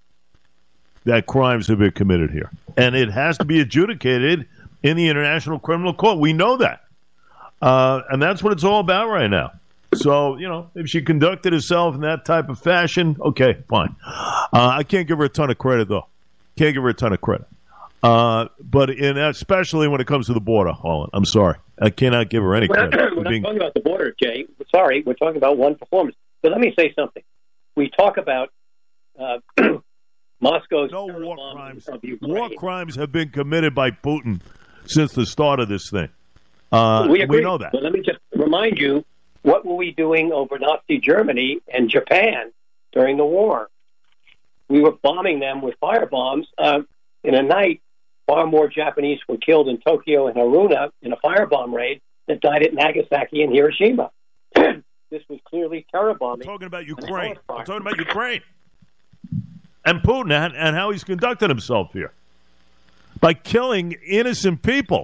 that 1.06 1.26
crimes 1.26 1.68
have 1.68 1.80
been 1.80 1.92
committed 1.92 2.30
here, 2.32 2.52
and 2.78 2.96
it 2.96 3.10
has 3.10 3.38
to 3.40 3.46
be 3.46 3.60
adjudicated 3.60 4.48
in 4.84 4.98
the 4.98 5.10
International 5.10 5.60
Criminal 5.60 5.94
Court. 5.94 6.20
We 6.20 6.34
know 6.34 6.58
that. 6.58 6.82
Uh, 7.62 8.02
and 8.10 8.22
that's 8.22 8.42
what 8.42 8.54
it's 8.54 8.64
all 8.64 8.80
about 8.80 9.08
right 9.10 9.30
now. 9.30 9.52
So, 9.94 10.38
you 10.38 10.48
know, 10.48 10.70
if 10.74 10.88
she 10.90 11.02
conducted 11.02 11.54
herself 11.54 11.96
in 11.96 12.02
that 12.02 12.26
type 12.26 12.50
of 12.50 12.60
fashion, 12.60 13.18
okay, 13.20 13.58
fine. 13.68 13.96
Uh, 14.06 14.48
I 14.54 14.84
can't 14.84 15.08
give 15.08 15.18
her 15.18 15.26
a 15.26 15.30
ton 15.30 15.52
of 15.52 15.58
credit, 15.58 15.90
though. 15.90 16.08
Can't 16.58 16.74
give 16.74 16.84
her 16.84 16.90
a 16.90 16.94
ton 16.94 17.14
of 17.14 17.22
credit. 17.22 17.48
Uh, 18.04 18.48
but 18.60 18.90
in 18.90 19.18
especially 19.18 19.88
when 19.88 20.02
it 20.02 20.08
comes 20.08 20.28
to 20.28 20.34
the 20.34 20.42
border, 20.42 20.72
Harlan, 20.72 21.10
I'm 21.14 21.26
sorry. 21.26 21.58
I 21.80 21.92
cannot 21.92 22.30
give 22.30 22.44
her 22.44 22.56
any 22.56 22.68
credit. 22.68 22.96
We're, 22.96 23.16
we're 23.18 23.30
being... 23.30 23.42
not 23.44 23.50
talking 23.50 23.62
about 23.62 23.74
the 23.76 23.80
border, 23.82 24.16
Jay. 24.22 24.46
Sorry, 24.74 25.04
we're 25.06 25.14
talking 25.14 25.38
about 25.38 25.58
one 25.58 25.76
performance. 25.76 26.16
But 26.42 26.52
let 26.52 26.62
me 26.62 26.74
say 26.78 26.94
something. 26.98 27.24
We 27.76 27.90
talk 27.90 28.18
about 28.18 28.50
uh, 29.20 29.38
Moscow's 30.42 30.92
no 30.92 31.06
war 31.06 31.38
crimes. 31.54 31.88
War 32.22 32.50
crimes 32.58 32.96
have 32.96 33.12
been 33.12 33.30
committed 33.30 33.76
by 33.76 33.92
Putin 33.92 34.42
since 34.86 35.14
the 35.14 35.26
start 35.26 35.60
of 35.60 35.70
this 35.70 35.90
thing. 35.90 36.10
Uh, 36.72 37.08
we, 37.10 37.26
we, 37.26 37.42
know 37.42 37.58
that. 37.58 37.72
But 37.72 37.84
let 37.84 37.92
me 37.92 38.02
just 38.02 38.20
remind 38.34 38.78
you 38.80 39.06
what 39.44 39.66
were 39.66 39.76
we 39.76 39.92
doing 39.92 40.32
over 40.32 40.58
Nazi 40.58 41.00
Germany 41.00 41.60
and 41.72 41.90
Japan 41.90 42.52
during 42.94 43.18
the 43.18 43.26
war? 43.26 43.70
We 44.72 44.80
were 44.80 44.94
bombing 45.04 45.42
them 45.42 45.62
with 45.62 45.76
fire 45.82 46.06
bombs. 46.06 46.48
Uh, 46.58 46.80
in 47.26 47.36
a 47.36 47.44
night, 47.44 47.82
far 48.26 48.48
more 48.48 48.70
Japanese 48.70 49.20
were 49.28 49.36
killed 49.36 49.68
in 49.68 49.80
Tokyo 49.82 50.28
and 50.28 50.38
Haruna 50.38 50.92
in 51.02 51.12
a 51.12 51.18
firebomb 51.18 51.74
raid 51.74 52.00
than 52.28 52.40
died 52.42 52.64
at 52.64 52.74
Nagasaki 52.74 53.44
and 53.44 53.54
Hiroshima. 53.54 54.12
this 54.56 55.22
was 55.28 55.40
clearly 55.46 55.86
terror 55.92 56.14
bombing. 56.14 56.48
I'm 56.48 56.54
talking 56.54 56.68
about 56.68 56.86
Ukraine. 56.86 57.36
I'm 57.50 57.66
talking 57.66 57.82
about 57.82 57.98
Ukraine. 57.98 58.42
And 59.84 60.00
Putin 60.04 60.32
and, 60.32 60.56
and 60.56 60.74
how 60.74 60.92
he's 60.92 61.04
conducted 61.04 61.50
himself 61.50 61.92
here 61.92 62.14
by 63.20 63.34
killing 63.34 63.98
innocent 64.08 64.62
people. 64.64 65.04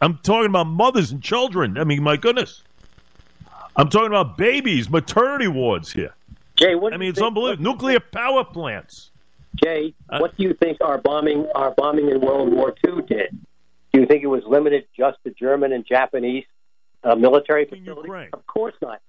I'm 0.00 0.16
talking 0.18 0.46
about 0.46 0.68
mothers 0.68 1.12
and 1.12 1.22
children. 1.22 1.76
I 1.76 1.84
mean, 1.84 2.02
my 2.02 2.16
goodness. 2.16 2.62
I'm 3.76 3.90
talking 3.90 4.08
about 4.08 4.38
babies, 4.38 4.88
maternity 4.88 5.48
wards 5.48 5.92
here. 5.92 6.14
Jay, 6.62 6.74
what 6.74 6.92
I 6.92 6.96
mean, 6.96 7.10
it's 7.10 7.18
think, 7.18 7.28
unbelievable. 7.28 7.62
Nuclear 7.72 8.00
power 8.00 8.44
plants. 8.44 9.10
Jay, 9.62 9.94
uh, 10.08 10.18
what 10.18 10.36
do 10.36 10.44
you 10.44 10.54
think 10.54 10.78
our 10.80 10.98
bombing, 10.98 11.46
our 11.54 11.72
bombing 11.72 12.08
in 12.08 12.20
World 12.20 12.52
War 12.52 12.74
II 12.86 13.02
did? 13.02 13.36
Do 13.92 14.00
you 14.00 14.06
think 14.06 14.22
it 14.22 14.28
was 14.28 14.42
limited 14.46 14.86
just 14.96 15.18
to 15.24 15.30
German 15.32 15.72
and 15.72 15.84
Japanese 15.86 16.44
uh, 17.04 17.14
military 17.14 17.64
facilities? 17.66 18.04
Ukraine. 18.04 18.30
Of 18.32 18.46
course 18.46 18.74
not. 18.80 19.00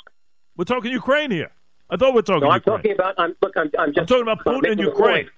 We're 0.57 0.65
talking 0.65 0.91
Ukraine 0.91 1.31
here. 1.31 1.51
I 1.89 1.98
thought 1.98 2.13
we 2.13 2.19
are 2.19 2.24
talking. 2.24 2.43
No, 2.43 2.50
I'm 2.50 2.57
Ukraine. 2.57 2.77
talking 2.77 2.91
about. 2.91 3.15
I'm 3.17 3.36
look. 3.41 3.53
I'm, 3.55 3.69
I'm 3.79 3.89
just. 3.89 4.00
I'm 4.00 4.05
talking 4.07 4.24
about 4.24 4.43
Putin 4.45 4.72
and 4.72 4.79
Ukraine 4.79 5.29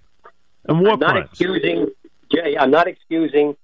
and 0.68 0.82
war 0.82 0.94
I'm 0.94 1.00
not 1.00 1.12
crimes. 1.12 1.30
excusing 1.32 1.88
Jay. 2.32 2.58
I'm 2.58 2.72
not 2.72 2.88
excusing 2.88 3.56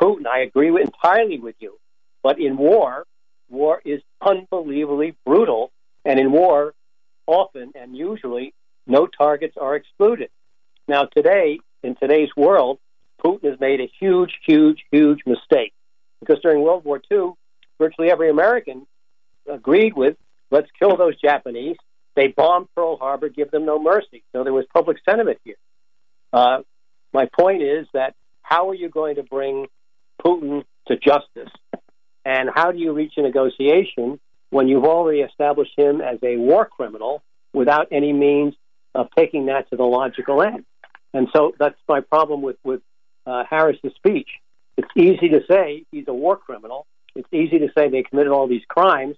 Putin. 0.00 0.26
I 0.26 0.40
agree 0.40 0.70
with, 0.70 0.84
entirely 0.84 1.38
with 1.38 1.56
you. 1.58 1.78
But 2.22 2.40
in 2.40 2.56
war, 2.56 3.06
war 3.48 3.80
is 3.84 4.00
unbelievably 4.20 5.16
brutal, 5.24 5.70
and 6.04 6.18
in 6.18 6.32
war, 6.32 6.74
often 7.26 7.72
and 7.74 7.96
usually, 7.96 8.54
no 8.86 9.06
targets 9.06 9.56
are 9.60 9.76
excluded. 9.76 10.30
Now, 10.88 11.04
today, 11.04 11.60
in 11.82 11.96
today's 11.96 12.30
world, 12.36 12.78
Putin 13.24 13.50
has 13.50 13.60
made 13.60 13.80
a 13.80 13.90
huge, 13.98 14.34
huge, 14.46 14.84
huge 14.90 15.20
mistake 15.26 15.72
because 16.20 16.40
during 16.42 16.62
World 16.62 16.84
War 16.84 17.00
II, 17.10 17.32
virtually 17.78 18.10
every 18.10 18.30
American 18.30 18.86
agreed 19.48 19.94
with 19.94 20.16
let's 20.50 20.68
kill 20.78 20.96
those 20.96 21.20
Japanese. 21.20 21.76
They 22.14 22.28
bombed 22.28 22.68
Pearl 22.74 22.96
Harbor, 22.96 23.28
give 23.28 23.50
them 23.50 23.66
no 23.66 23.82
mercy. 23.82 24.22
So 24.32 24.44
there 24.44 24.52
was 24.52 24.64
public 24.72 24.98
sentiment 25.08 25.38
here. 25.44 25.56
Uh, 26.32 26.62
my 27.12 27.26
point 27.26 27.62
is 27.62 27.86
that 27.92 28.14
how 28.42 28.70
are 28.70 28.74
you 28.74 28.88
going 28.88 29.16
to 29.16 29.22
bring 29.22 29.66
Putin 30.24 30.64
to 30.88 30.96
justice? 30.96 31.52
And 32.24 32.48
how 32.52 32.72
do 32.72 32.78
you 32.78 32.92
reach 32.92 33.14
a 33.16 33.22
negotiation 33.22 34.18
when 34.50 34.68
you've 34.68 34.84
already 34.84 35.20
established 35.20 35.72
him 35.76 36.00
as 36.00 36.18
a 36.22 36.36
war 36.36 36.66
criminal 36.66 37.22
without 37.52 37.88
any 37.90 38.12
means 38.12 38.54
of 38.94 39.08
taking 39.16 39.46
that 39.46 39.68
to 39.70 39.76
the 39.76 39.84
logical 39.84 40.42
end? 40.42 40.64
And 41.12 41.28
so 41.34 41.52
that's 41.58 41.78
my 41.88 42.00
problem 42.00 42.42
with, 42.42 42.56
with 42.64 42.80
uh, 43.26 43.44
Harris's 43.48 43.92
speech. 43.96 44.28
It's 44.76 44.88
easy 44.96 45.28
to 45.30 45.40
say 45.48 45.84
he's 45.90 46.06
a 46.08 46.14
war 46.14 46.36
criminal. 46.36 46.86
It's 47.14 47.28
easy 47.32 47.58
to 47.60 47.68
say 47.76 47.88
they 47.88 48.02
committed 48.02 48.32
all 48.32 48.46
these 48.46 48.64
crimes. 48.68 49.16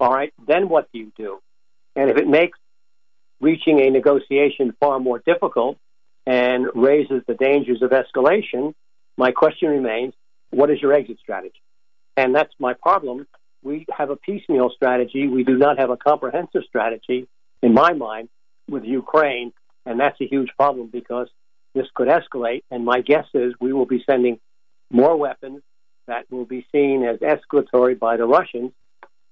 All 0.00 0.12
right, 0.12 0.32
then 0.46 0.68
what 0.68 0.90
do 0.92 0.98
you 0.98 1.12
do? 1.16 1.40
And 1.96 2.10
if 2.10 2.16
it 2.16 2.28
makes 2.28 2.58
reaching 3.40 3.80
a 3.80 3.90
negotiation 3.90 4.74
far 4.80 4.98
more 4.98 5.20
difficult, 5.20 5.78
and 6.28 6.66
raises 6.74 7.22
the 7.26 7.32
dangers 7.32 7.80
of 7.80 7.90
escalation, 7.90 8.74
my 9.16 9.32
question 9.32 9.70
remains 9.70 10.12
what 10.50 10.70
is 10.70 10.80
your 10.80 10.92
exit 10.92 11.18
strategy? 11.18 11.62
And 12.18 12.34
that's 12.34 12.52
my 12.58 12.74
problem. 12.74 13.26
We 13.62 13.86
have 13.96 14.10
a 14.10 14.16
piecemeal 14.16 14.70
strategy. 14.70 15.26
We 15.26 15.44
do 15.44 15.56
not 15.56 15.78
have 15.78 15.90
a 15.90 15.96
comprehensive 15.96 16.62
strategy, 16.68 17.28
in 17.62 17.74
my 17.74 17.92
mind, 17.92 18.28
with 18.68 18.84
Ukraine. 18.84 19.52
And 19.84 19.98
that's 19.98 20.20
a 20.20 20.26
huge 20.26 20.50
problem 20.56 20.88
because 20.88 21.28
this 21.74 21.86
could 21.94 22.08
escalate. 22.08 22.62
And 22.70 22.84
my 22.84 23.00
guess 23.00 23.26
is 23.34 23.54
we 23.60 23.72
will 23.72 23.86
be 23.86 24.02
sending 24.04 24.38
more 24.90 25.16
weapons 25.16 25.62
that 26.06 26.30
will 26.30 26.46
be 26.46 26.66
seen 26.72 27.04
as 27.04 27.18
escalatory 27.18 27.98
by 27.98 28.16
the 28.16 28.26
Russians 28.26 28.72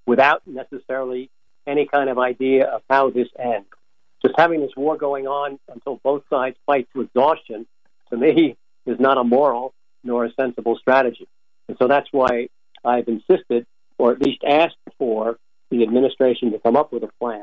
without 0.06 0.42
necessarily 0.46 1.30
any 1.66 1.86
kind 1.86 2.10
of 2.10 2.18
idea 2.18 2.66
of 2.66 2.82
how 2.88 3.10
this 3.10 3.28
ends 3.38 3.66
just 4.26 4.38
having 4.38 4.60
this 4.60 4.72
war 4.76 4.96
going 4.96 5.26
on 5.26 5.58
until 5.72 6.00
both 6.02 6.22
sides 6.28 6.56
fight 6.66 6.88
to 6.92 7.02
exhaustion, 7.02 7.66
to 8.10 8.16
me, 8.16 8.56
is 8.86 8.98
not 8.98 9.18
a 9.18 9.24
moral 9.24 9.72
nor 10.02 10.24
a 10.24 10.32
sensible 10.34 10.76
strategy. 10.76 11.28
And 11.68 11.76
so 11.80 11.88
that's 11.88 12.08
why 12.12 12.48
I've 12.84 13.08
insisted, 13.08 13.66
or 13.98 14.12
at 14.12 14.20
least 14.20 14.42
asked 14.44 14.76
for, 14.98 15.38
the 15.70 15.82
administration 15.82 16.52
to 16.52 16.58
come 16.58 16.76
up 16.76 16.92
with 16.92 17.02
a 17.02 17.10
plan. 17.20 17.42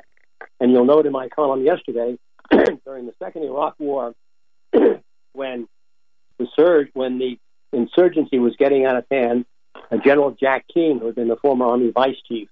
And 0.60 0.72
you'll 0.72 0.86
note 0.86 1.06
in 1.06 1.12
my 1.12 1.30
column 1.30 1.64
yesterday, 1.64 2.18
during 2.86 3.06
the 3.06 3.14
second 3.22 3.44
Iraq 3.44 3.76
War, 3.80 4.14
when 5.34 5.68
the 6.38 6.48
surge, 6.56 6.90
when 6.94 7.20
the 7.20 7.38
insurgency 7.72 8.40
was 8.40 8.56
getting 8.58 8.86
out 8.86 8.96
of 8.96 9.06
hand, 9.12 9.46
General 10.04 10.32
Jack 10.32 10.66
Keane, 10.74 11.00
who 11.00 11.08
had 11.08 11.16
been 11.16 11.28
the 11.28 11.36
former 11.36 11.66
Army 11.66 11.92
vice 11.92 12.16
chief, 12.28 12.50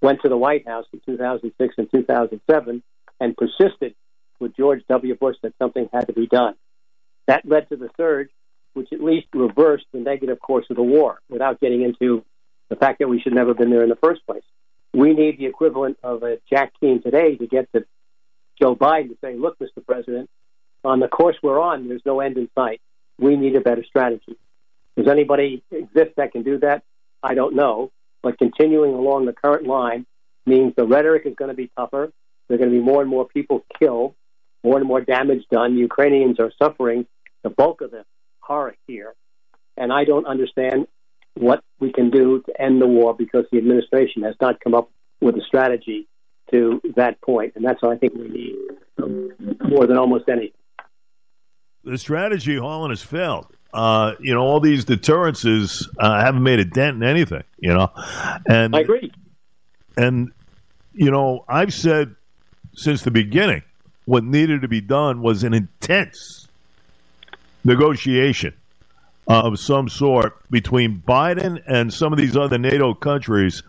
went 0.00 0.22
to 0.22 0.28
the 0.28 0.36
White 0.36 0.66
House 0.66 0.86
in 0.92 1.00
2006 1.04 1.74
and 1.78 1.90
2007 1.92 2.82
and 3.20 3.36
persisted 3.36 3.94
with 4.38 4.56
George 4.56 4.82
W. 4.88 5.16
Bush 5.16 5.36
that 5.42 5.54
something 5.58 5.88
had 5.92 6.06
to 6.06 6.12
be 6.12 6.26
done. 6.26 6.54
That 7.26 7.44
led 7.44 7.68
to 7.70 7.76
the 7.76 7.90
surge, 7.96 8.30
which 8.74 8.92
at 8.92 9.02
least 9.02 9.26
reversed 9.34 9.86
the 9.92 9.98
negative 9.98 10.38
course 10.40 10.66
of 10.70 10.76
the 10.76 10.82
war 10.82 11.18
without 11.28 11.60
getting 11.60 11.82
into 11.82 12.24
the 12.68 12.76
fact 12.76 12.98
that 13.00 13.08
we 13.08 13.20
should 13.20 13.34
never 13.34 13.50
have 13.50 13.58
been 13.58 13.70
there 13.70 13.82
in 13.82 13.88
the 13.88 13.96
first 13.96 14.24
place. 14.26 14.42
We 14.92 15.14
need 15.14 15.38
the 15.38 15.46
equivalent 15.46 15.98
of 16.02 16.22
a 16.22 16.38
Jack 16.50 16.72
Keane 16.80 17.02
today 17.02 17.36
to 17.36 17.46
get 17.46 17.68
the 17.72 17.84
Joe 18.60 18.74
Biden 18.74 19.08
to 19.08 19.16
say, 19.22 19.34
look, 19.36 19.58
Mr. 19.58 19.84
President, 19.86 20.28
on 20.84 21.00
the 21.00 21.08
course 21.08 21.36
we're 21.42 21.60
on, 21.60 21.88
there's 21.88 22.02
no 22.04 22.20
end 22.20 22.36
in 22.36 22.48
sight. 22.54 22.80
We 23.18 23.36
need 23.36 23.56
a 23.56 23.60
better 23.60 23.84
strategy. 23.84 24.36
Does 24.96 25.08
anybody 25.08 25.62
exist 25.70 26.12
that 26.16 26.32
can 26.32 26.42
do 26.42 26.58
that? 26.58 26.82
I 27.22 27.34
don't 27.34 27.54
know. 27.54 27.90
But 28.22 28.38
continuing 28.38 28.94
along 28.94 29.26
the 29.26 29.32
current 29.32 29.66
line 29.66 30.06
means 30.46 30.74
the 30.76 30.86
rhetoric 30.86 31.22
is 31.26 31.34
going 31.36 31.50
to 31.50 31.56
be 31.56 31.70
tougher. 31.76 32.12
There 32.48 32.54
are 32.56 32.58
going 32.58 32.70
to 32.70 32.76
be 32.76 32.82
more 32.82 33.00
and 33.00 33.10
more 33.10 33.26
people 33.26 33.64
killed, 33.78 34.14
more 34.64 34.78
and 34.78 34.86
more 34.86 35.00
damage 35.00 35.44
done. 35.50 35.76
Ukrainians 35.76 36.40
are 36.40 36.52
suffering 36.60 37.06
the 37.42 37.50
bulk 37.50 37.80
of 37.80 37.90
the 37.90 38.04
horror 38.40 38.74
here. 38.86 39.14
And 39.76 39.92
I 39.92 40.04
don't 40.04 40.26
understand 40.26 40.88
what 41.38 41.62
we 41.78 41.92
can 41.92 42.10
do 42.10 42.42
to 42.46 42.60
end 42.60 42.80
the 42.82 42.86
war 42.86 43.14
because 43.14 43.44
the 43.52 43.58
administration 43.58 44.22
has 44.22 44.34
not 44.40 44.60
come 44.60 44.74
up 44.74 44.90
with 45.20 45.36
a 45.36 45.42
strategy 45.42 46.08
to 46.50 46.80
that 46.96 47.20
point. 47.20 47.52
And 47.56 47.64
that's 47.64 47.82
what 47.82 47.92
I 47.92 47.98
think 47.98 48.14
we 48.14 48.28
need 48.28 48.56
more 49.68 49.86
than 49.86 49.96
almost 49.96 50.28
anything. 50.28 50.52
The 51.84 51.98
strategy, 51.98 52.58
Harlan, 52.58 52.90
has 52.90 53.02
failed. 53.02 53.46
Uh, 53.72 54.14
you 54.20 54.34
know, 54.34 54.40
all 54.40 54.60
these 54.60 54.84
deterrences 54.84 55.88
uh, 55.98 56.20
haven't 56.20 56.42
made 56.42 56.58
a 56.58 56.64
dent 56.64 56.96
in 56.96 57.02
anything. 57.02 57.44
You 57.58 57.74
know, 57.74 57.90
and 58.48 58.74
I 58.74 58.80
agree. 58.80 59.12
And 59.96 60.32
you 60.92 61.10
know, 61.10 61.44
I've 61.48 61.72
said 61.72 62.16
since 62.74 63.02
the 63.02 63.10
beginning 63.10 63.62
what 64.06 64.24
needed 64.24 64.62
to 64.62 64.68
be 64.68 64.80
done 64.80 65.20
was 65.20 65.44
an 65.44 65.52
intense 65.52 66.48
negotiation 67.64 68.54
of 69.28 69.60
some 69.60 69.88
sort 69.88 70.38
between 70.50 71.02
Biden 71.06 71.62
and 71.66 71.92
some 71.92 72.12
of 72.12 72.18
these 72.18 72.36
other 72.36 72.58
NATO 72.58 72.94
countries, 72.94 73.62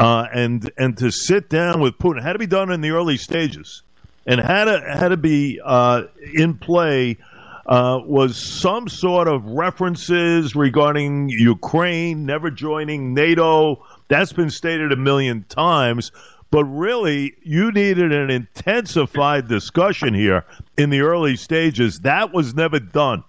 uh, 0.00 0.26
and 0.32 0.70
and 0.78 0.96
to 0.98 1.10
sit 1.12 1.48
down 1.48 1.80
with 1.80 1.98
Putin 1.98 2.22
had 2.22 2.32
to 2.32 2.38
be 2.38 2.46
done 2.46 2.72
in 2.72 2.80
the 2.80 2.90
early 2.90 3.18
stages, 3.18 3.82
and 4.26 4.40
had 4.40 4.64
to 4.64 4.80
had 4.80 5.08
to 5.08 5.16
be 5.16 5.60
uh, 5.62 6.04
in 6.32 6.56
play 6.56 7.18
uh, 7.66 8.00
was 8.04 8.36
some 8.36 8.88
sort 8.88 9.28
of 9.28 9.44
references 9.44 10.54
regarding 10.54 11.28
Ukraine 11.28 12.26
never 12.26 12.50
joining 12.50 13.14
NATO. 13.14 13.84
That's 14.08 14.32
been 14.32 14.50
stated 14.50 14.92
a 14.92 14.96
million 14.96 15.44
times. 15.48 16.12
But 16.50 16.64
really, 16.66 17.34
you 17.42 17.72
needed 17.72 18.12
an 18.12 18.30
intensified 18.30 19.48
discussion 19.48 20.14
here 20.14 20.44
in 20.78 20.90
the 20.90 21.00
early 21.00 21.34
stages. 21.34 22.00
That 22.00 22.32
was 22.32 22.54
never 22.54 22.78
done. 22.78 23.24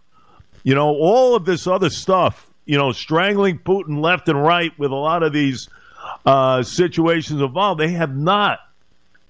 You 0.66 0.74
know, 0.74 0.90
all 0.90 1.36
of 1.36 1.46
this 1.46 1.68
other 1.68 1.92
stuff, 1.92 2.50
you 2.66 2.76
know, 2.76 2.92
strangling 2.92 3.60
Putin 3.60 4.02
left 4.02 4.28
and 4.28 4.44
right 4.44 4.78
with 4.80 4.90
a 4.90 4.96
lot 4.96 5.22
of 5.22 5.32
these 5.32 5.70
uh, 6.26 6.64
situations 6.64 7.40
involved, 7.40 7.80
they 7.80 7.92
have 7.92 8.16
not 8.18 8.60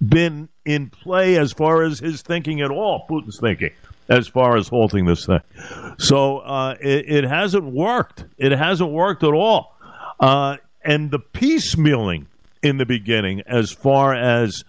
been 0.02 0.48
in 0.64 0.90
play 0.90 1.38
as 1.38 1.52
far 1.52 1.84
as 1.84 2.00
his 2.00 2.22
thinking 2.22 2.62
at 2.62 2.72
all, 2.72 3.06
Putin's 3.10 3.38
thinking 3.38 3.72
as 4.08 4.30
far 4.30 4.56
as 4.56 4.70
halting 4.70 5.06
this 5.06 5.26
thing. 5.26 5.42
So 5.98 6.38
uh, 6.38 6.76
it, 6.80 7.10
it, 7.10 7.24
hasn't 7.26 7.66
worked. 7.66 8.24
It 8.38 8.54
hasn't 8.54 8.92
worked 8.92 9.24
at 9.24 9.34
all. 9.34 9.76
Uh, 10.20 10.58
and 10.84 11.12
the 11.12 11.20
piecemealing 11.20 12.28
in 12.64 12.78
the 12.78 12.86
beginning, 12.86 13.42
as 13.46 13.72
far 13.72 14.14
as 14.14 14.64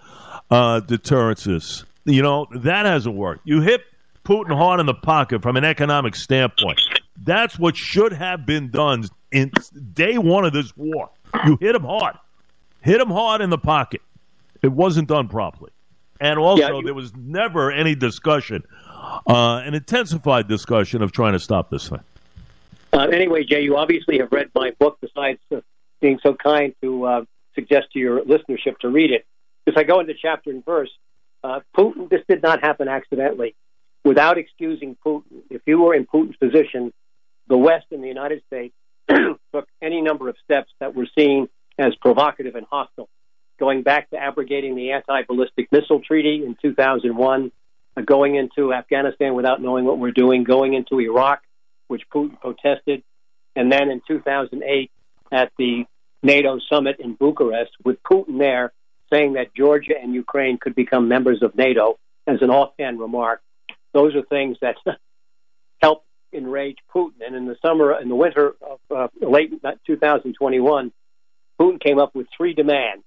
uh, 0.50 0.80
deterrences, 0.80 1.84
you 2.04 2.22
know, 2.22 2.46
that 2.54 2.86
hasn't 2.86 3.14
worked. 3.14 3.42
You 3.44 3.60
hit 3.60 3.82
Putin 4.26 4.56
hard 4.56 4.80
in 4.80 4.86
the 4.86 4.94
pocket 4.94 5.40
from 5.40 5.56
an 5.56 5.62
economic 5.64 6.16
standpoint. 6.16 6.80
That's 7.22 7.58
what 7.60 7.76
should 7.76 8.12
have 8.12 8.44
been 8.44 8.70
done 8.70 9.04
in 9.30 9.52
day 9.94 10.18
one 10.18 10.44
of 10.44 10.52
this 10.52 10.76
war. 10.76 11.10
You 11.46 11.56
hit 11.60 11.76
him 11.76 11.84
hard, 11.84 12.16
hit 12.82 13.00
him 13.00 13.08
hard 13.10 13.40
in 13.40 13.50
the 13.50 13.58
pocket. 13.58 14.02
It 14.62 14.72
wasn't 14.72 15.06
done 15.08 15.28
properly. 15.28 15.70
And 16.20 16.38
also, 16.40 16.60
yeah, 16.62 16.76
you- 16.78 16.82
there 16.84 16.94
was 16.94 17.14
never 17.14 17.70
any 17.70 17.94
discussion 17.94 18.64
uh, 19.28 19.62
an 19.64 19.74
intensified 19.74 20.48
discussion 20.48 21.00
of 21.02 21.12
trying 21.12 21.32
to 21.34 21.38
stop 21.38 21.70
this 21.70 21.88
thing. 21.88 22.00
Uh, 22.92 23.02
anyway, 23.02 23.44
Jay, 23.44 23.60
you 23.60 23.76
obviously 23.76 24.18
have 24.18 24.32
read 24.32 24.50
my 24.54 24.72
book, 24.80 24.98
besides 25.00 25.38
uh, 25.54 25.60
being 26.00 26.18
so 26.22 26.34
kind 26.34 26.74
to 26.82 27.04
uh, 27.04 27.24
suggest 27.54 27.92
to 27.92 28.00
your 28.00 28.22
listenership 28.22 28.76
to 28.80 28.88
read 28.88 29.12
it. 29.12 29.24
If 29.66 29.76
I 29.76 29.84
go 29.84 30.00
into 30.00 30.14
chapter 30.20 30.50
and 30.50 30.64
verse, 30.64 30.90
uh, 31.44 31.60
Putin, 31.76 32.08
this 32.10 32.22
did 32.28 32.42
not 32.42 32.60
happen 32.62 32.88
accidentally. 32.88 33.54
Without 34.06 34.38
excusing 34.38 34.96
Putin, 35.04 35.42
if 35.50 35.62
you 35.66 35.80
were 35.80 35.92
in 35.92 36.06
Putin's 36.06 36.36
position, 36.36 36.92
the 37.48 37.58
West 37.58 37.86
and 37.90 38.04
the 38.04 38.06
United 38.06 38.40
States 38.46 38.72
took 39.10 39.66
any 39.82 40.00
number 40.00 40.28
of 40.28 40.36
steps 40.44 40.70
that 40.78 40.94
were 40.94 41.08
seen 41.18 41.48
as 41.76 41.92
provocative 41.96 42.54
and 42.54 42.66
hostile, 42.70 43.08
going 43.58 43.82
back 43.82 44.08
to 44.10 44.16
abrogating 44.16 44.76
the 44.76 44.92
anti 44.92 45.22
ballistic 45.22 45.72
missile 45.72 46.00
treaty 46.00 46.44
in 46.46 46.56
2001 46.62 47.50
uh, 47.96 48.00
going 48.02 48.36
into 48.36 48.72
Afghanistan 48.72 49.34
without 49.34 49.60
knowing 49.60 49.84
what 49.84 49.98
we're 49.98 50.12
doing, 50.12 50.44
going 50.44 50.74
into 50.74 51.00
Iraq, 51.00 51.42
which 51.88 52.02
Putin 52.08 52.40
protested, 52.40 53.02
and 53.56 53.72
then 53.72 53.90
in 53.90 54.00
2008 54.06 54.88
at 55.32 55.50
the 55.58 55.84
NATO 56.22 56.60
summit 56.70 57.00
in 57.00 57.14
Bucharest 57.14 57.72
with 57.84 58.00
Putin 58.04 58.38
there 58.38 58.72
saying 59.12 59.32
that 59.32 59.52
Georgia 59.56 59.94
and 60.00 60.14
Ukraine 60.14 60.58
could 60.58 60.76
become 60.76 61.08
members 61.08 61.42
of 61.42 61.56
NATO 61.56 61.98
as 62.28 62.40
an 62.40 62.50
offhand 62.50 63.00
remark. 63.00 63.40
Those 63.96 64.14
are 64.14 64.20
things 64.20 64.58
that 64.60 64.76
help 65.82 66.04
enrage 66.30 66.76
Putin. 66.94 67.26
And 67.26 67.34
in 67.34 67.46
the 67.46 67.56
summer, 67.64 67.98
in 67.98 68.10
the 68.10 68.14
winter 68.14 68.54
of 68.60 68.78
uh, 68.94 69.08
late 69.22 69.50
2021, 69.86 70.92
Putin 71.58 71.80
came 71.82 71.98
up 71.98 72.14
with 72.14 72.26
three 72.36 72.52
demands 72.52 73.04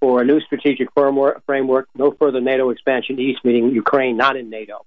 for 0.00 0.22
a 0.22 0.24
new 0.24 0.40
strategic 0.40 0.88
framework, 0.94 1.88
no 1.94 2.10
further 2.18 2.40
NATO 2.40 2.70
expansion 2.70 3.20
east, 3.20 3.40
meaning 3.44 3.68
Ukraine 3.72 4.16
not 4.16 4.36
in 4.36 4.48
NATO. 4.48 4.86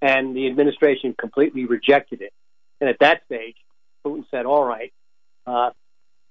And 0.00 0.36
the 0.36 0.46
administration 0.46 1.16
completely 1.18 1.64
rejected 1.64 2.22
it. 2.22 2.32
And 2.80 2.88
at 2.88 3.00
that 3.00 3.22
stage, 3.26 3.56
Putin 4.06 4.24
said, 4.30 4.46
all 4.46 4.64
right, 4.64 4.92
uh, 5.48 5.70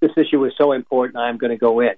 this 0.00 0.12
issue 0.16 0.42
is 0.46 0.54
so 0.56 0.72
important, 0.72 1.18
I'm 1.18 1.36
going 1.36 1.50
to 1.50 1.58
go 1.58 1.80
in. 1.80 1.96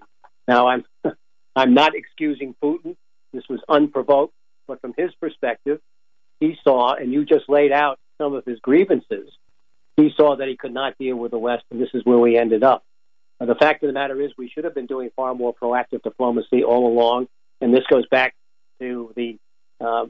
Now, 0.48 0.66
I'm, 0.66 0.84
I'm 1.54 1.74
not 1.74 1.94
excusing 1.94 2.56
Putin. 2.60 2.96
This 3.32 3.44
was 3.48 3.60
unprovoked. 3.68 4.34
But 4.66 4.80
from 4.80 4.92
his 4.96 5.14
perspective, 5.20 5.80
he 6.40 6.56
saw, 6.62 6.94
and 6.94 7.12
you 7.12 7.24
just 7.24 7.48
laid 7.48 7.72
out 7.72 7.98
some 8.18 8.34
of 8.34 8.44
his 8.44 8.58
grievances, 8.60 9.30
he 9.96 10.10
saw 10.16 10.36
that 10.36 10.48
he 10.48 10.56
could 10.56 10.74
not 10.74 10.96
deal 10.98 11.16
with 11.16 11.30
the 11.30 11.38
West, 11.38 11.64
and 11.70 11.80
this 11.80 11.88
is 11.94 12.04
where 12.04 12.18
we 12.18 12.36
ended 12.36 12.62
up. 12.62 12.84
Uh, 13.40 13.46
the 13.46 13.54
fact 13.54 13.82
of 13.82 13.88
the 13.88 13.92
matter 13.92 14.20
is, 14.20 14.32
we 14.36 14.48
should 14.48 14.64
have 14.64 14.74
been 14.74 14.86
doing 14.86 15.10
far 15.16 15.34
more 15.34 15.54
proactive 15.54 16.02
diplomacy 16.02 16.62
all 16.62 16.86
along, 16.86 17.28
and 17.60 17.74
this 17.74 17.84
goes 17.90 18.06
back 18.08 18.34
to 18.80 19.12
the 19.16 19.38
uh, 19.80 20.06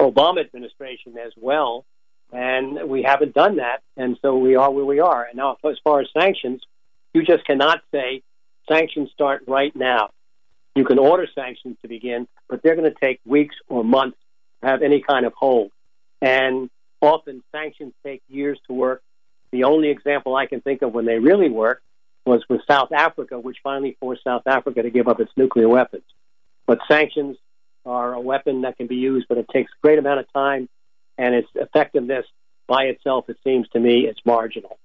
Obama 0.00 0.40
administration 0.40 1.16
as 1.18 1.32
well. 1.36 1.84
And 2.32 2.88
we 2.88 3.02
haven't 3.02 3.34
done 3.34 3.56
that, 3.56 3.82
and 3.96 4.18
so 4.22 4.38
we 4.38 4.56
are 4.56 4.70
where 4.70 4.86
we 4.86 5.00
are. 5.00 5.24
And 5.24 5.36
now, 5.36 5.58
as 5.64 5.76
far 5.84 6.00
as 6.00 6.08
sanctions, 6.18 6.62
you 7.12 7.24
just 7.24 7.44
cannot 7.44 7.82
say 7.92 8.22
sanctions 8.66 9.10
start 9.12 9.44
right 9.46 9.74
now. 9.76 10.10
You 10.74 10.86
can 10.86 10.98
order 10.98 11.26
sanctions 11.34 11.76
to 11.82 11.88
begin, 11.88 12.26
but 12.48 12.62
they're 12.62 12.74
going 12.74 12.90
to 12.90 12.98
take 12.98 13.20
weeks 13.26 13.56
or 13.68 13.84
months 13.84 14.16
have 14.62 14.82
any 14.82 15.00
kind 15.00 15.26
of 15.26 15.32
hold. 15.34 15.70
And 16.20 16.70
often 17.00 17.42
sanctions 17.52 17.92
take 18.04 18.22
years 18.28 18.58
to 18.68 18.72
work. 18.72 19.02
The 19.50 19.64
only 19.64 19.90
example 19.90 20.36
I 20.36 20.46
can 20.46 20.60
think 20.60 20.82
of 20.82 20.94
when 20.94 21.04
they 21.04 21.18
really 21.18 21.50
work 21.50 21.82
was 22.24 22.44
with 22.48 22.60
South 22.70 22.92
Africa, 22.92 23.38
which 23.38 23.58
finally 23.62 23.96
forced 23.98 24.22
South 24.24 24.46
Africa 24.46 24.82
to 24.82 24.90
give 24.90 25.08
up 25.08 25.20
its 25.20 25.32
nuclear 25.36 25.68
weapons. 25.68 26.04
But 26.66 26.78
sanctions 26.88 27.36
are 27.84 28.14
a 28.14 28.20
weapon 28.20 28.62
that 28.62 28.76
can 28.76 28.86
be 28.86 28.94
used, 28.96 29.26
but 29.28 29.38
it 29.38 29.46
takes 29.52 29.70
a 29.72 29.80
great 29.82 29.98
amount 29.98 30.20
of 30.20 30.32
time, 30.32 30.68
and 31.18 31.34
its 31.34 31.48
effectiveness 31.54 32.24
by 32.68 32.84
itself, 32.84 33.28
it 33.28 33.36
seems 33.42 33.68
to 33.70 33.80
me, 33.80 34.06
is 34.06 34.16
marginal. 34.24 34.78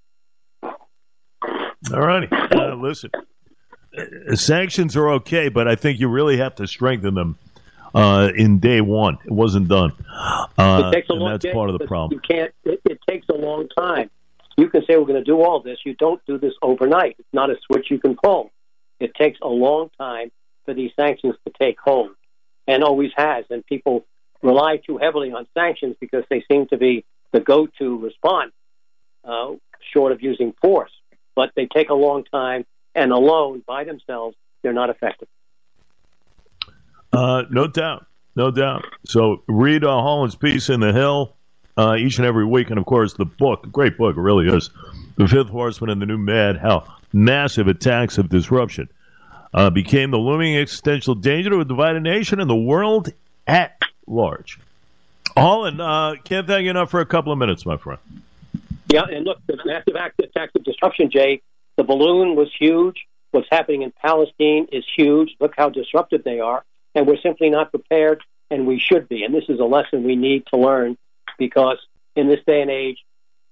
All 0.63 2.02
righty. 2.02 2.28
Uh, 2.32 2.74
listen, 2.76 3.12
uh, 3.96 4.36
sanctions 4.36 4.98
are 4.98 5.10
okay, 5.10 5.48
but 5.50 5.68
I 5.68 5.76
think 5.76 6.00
you 6.00 6.10
really 6.10 6.38
have 6.38 6.56
to 6.56 6.68
strengthen 6.68 7.13
them 7.13 7.38
uh, 7.98 8.32
in 8.36 8.60
day 8.60 8.82
one. 8.82 9.18
It 9.26 9.32
wasn't 9.32 9.68
done. 9.68 9.92
Uh, 10.58 10.84
it 10.86 10.96
takes 10.96 11.10
a 11.10 11.14
long 11.14 11.32
that's 11.32 11.46
part 11.54 11.70
of 11.70 11.78
the 11.78 11.86
problem. 11.86 12.20
You 12.20 12.36
can't. 12.36 12.54
It, 12.64 12.82
it 12.86 13.00
takes 13.10 13.28
a 13.30 13.34
long 13.34 13.68
time. 13.78 14.10
You 14.58 14.70
can 14.70 14.82
say 14.82 14.98
we're 14.98 15.06
going 15.06 15.24
to 15.24 15.24
do 15.24 15.42
all 15.44 15.62
this. 15.62 15.80
You 15.86 15.94
don't 15.94 16.22
do 16.26 16.38
this 16.38 16.54
overnight. 16.62 17.16
It's 17.20 17.28
not 17.34 17.50
a 17.50 17.56
switch 17.66 17.88
you 17.92 18.00
can 18.00 18.16
pull. 18.16 18.52
It 19.00 19.14
takes 19.16 19.40
a 19.42 19.48
long 19.48 19.90
time 19.98 20.32
for 20.66 20.74
these 20.74 20.92
sanctions 20.96 21.36
to 21.46 21.54
take 21.60 21.80
hold, 21.80 22.12
and 22.68 22.84
always 22.84 23.12
has. 23.16 23.46
And 23.50 23.66
people 23.66 24.06
rely 24.42 24.78
too 24.78 24.98
heavily 24.98 25.32
on 25.32 25.48
sanctions 25.54 25.96
because 26.00 26.24
they 26.30 26.44
seem 26.52 26.68
to 26.68 26.78
be 26.78 27.06
the 27.32 27.40
go-to 27.40 28.00
response, 28.00 28.54
uh, 29.24 29.54
short 29.94 30.12
of 30.12 30.22
using 30.22 30.54
force. 30.62 30.92
But 31.36 31.52
they 31.56 31.68
take 31.68 31.90
a 31.90 31.94
long 31.94 32.24
time, 32.24 32.66
and 32.96 33.12
alone 33.12 33.64
by 33.66 33.84
themselves, 33.84 34.36
they're 34.64 34.74
not 34.74 34.90
effective. 34.90 35.28
Uh, 37.13 37.43
no 37.50 37.67
doubt, 37.67 38.06
no 38.36 38.52
doubt. 38.52 38.86
So 39.06 39.43
read 39.48 39.84
uh, 39.84 39.89
Harlan's 40.02 40.36
piece 40.36 40.70
in 40.70 40.80
the 40.80 40.93
Hill 40.93 41.36
uh, 41.78 41.96
each 41.98 42.17
and 42.17 42.26
every 42.26 42.46
week. 42.46 42.70
And 42.70 42.78
of 42.78 42.86
course, 42.86 43.13
the 43.13 43.26
book, 43.26 43.72
great 43.72 43.98
book, 43.98 44.17
it 44.17 44.22
really 44.22 44.48
is. 44.48 44.70
The 45.15 45.28
Fifth 45.28 45.50
Horseman 45.50 45.89
and 45.89 46.02
the 46.02 46.06
New 46.06 46.17
Mad 46.17 46.58
How 46.58 46.86
Massive 47.13 47.67
Attacks 47.67 48.17
of 48.17 48.30
Disruption 48.30 48.89
uh, 49.54 49.70
became 49.70 50.12
the 50.12 50.17
looming 50.17 50.58
existential 50.58 51.15
danger 51.15 51.50
to 51.50 51.60
a 51.60 51.65
divided 51.65 52.04
nation 52.04 52.39
and 52.39 52.50
the 52.50 52.56
world 52.56 53.12
at 53.48 53.82
large. 54.06 54.60
Harlan, 55.36 55.80
uh, 55.80 56.15
can't 56.24 56.48
thank 56.48 56.65
you 56.65 56.70
enough 56.70 56.91
for 56.91 57.00
a 57.00 57.06
couple 57.06 57.32
of 57.32 57.38
minutes, 57.38 57.65
my 57.65 57.78
friend. 57.78 58.00
Yeah, 58.91 59.04
and 59.04 59.26
look, 59.26 59.39
the 59.48 59.58
massive 59.65 59.96
acts 59.96 60.56
of 60.56 60.63
destruction, 60.63 61.10
Jay. 61.12 61.41
The 61.76 61.84
balloon 61.84 62.36
was 62.36 62.50
huge. 62.58 62.96
What's 63.32 63.48
happening 63.52 63.82
in 63.82 63.91
Palestine 64.02 64.67
is 64.72 64.86
huge. 64.96 65.36
Look 65.39 65.54
how 65.58 65.70
disruptive 65.70 66.24
they 66.24 66.39
are, 66.39 66.63
and 66.98 67.06
we're 67.06 67.22
simply 67.22 67.52
not 67.52 67.70
prepared, 67.70 68.24
and 68.50 68.66
we 68.66 68.80
should 68.80 69.08
be. 69.08 69.24
And 69.24 69.34
this 69.34 69.44
is 69.50 69.60
a 69.60 69.66
lesson 69.66 70.04
we 70.04 70.16
need 70.16 70.48
to 70.48 70.58
learn 70.58 70.98
because 71.38 71.78
in 72.16 72.28
this 72.28 72.40
day 72.48 72.62
and 72.62 72.72
age, 72.72 72.98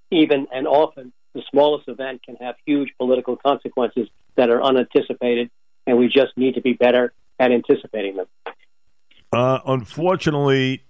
even 0.10 0.48
and 0.52 0.68
often, 0.68 1.14
the 1.36 1.44
smallest 1.52 1.88
event 1.88 2.24
can 2.26 2.38
have 2.38 2.56
huge 2.66 2.90
political 2.98 3.38
consequences 3.38 4.08
that 4.36 4.50
are 4.50 4.64
unanticipated, 4.64 5.52
and 5.86 6.00
we 6.00 6.08
just 6.08 6.36
need 6.36 6.56
to 6.56 6.62
be 6.62 6.74
better 6.74 7.14
at 7.40 7.52
anticipating 7.52 8.16
them. 8.16 8.26
Uh, 9.32 9.60
unfortunately, 9.68 10.82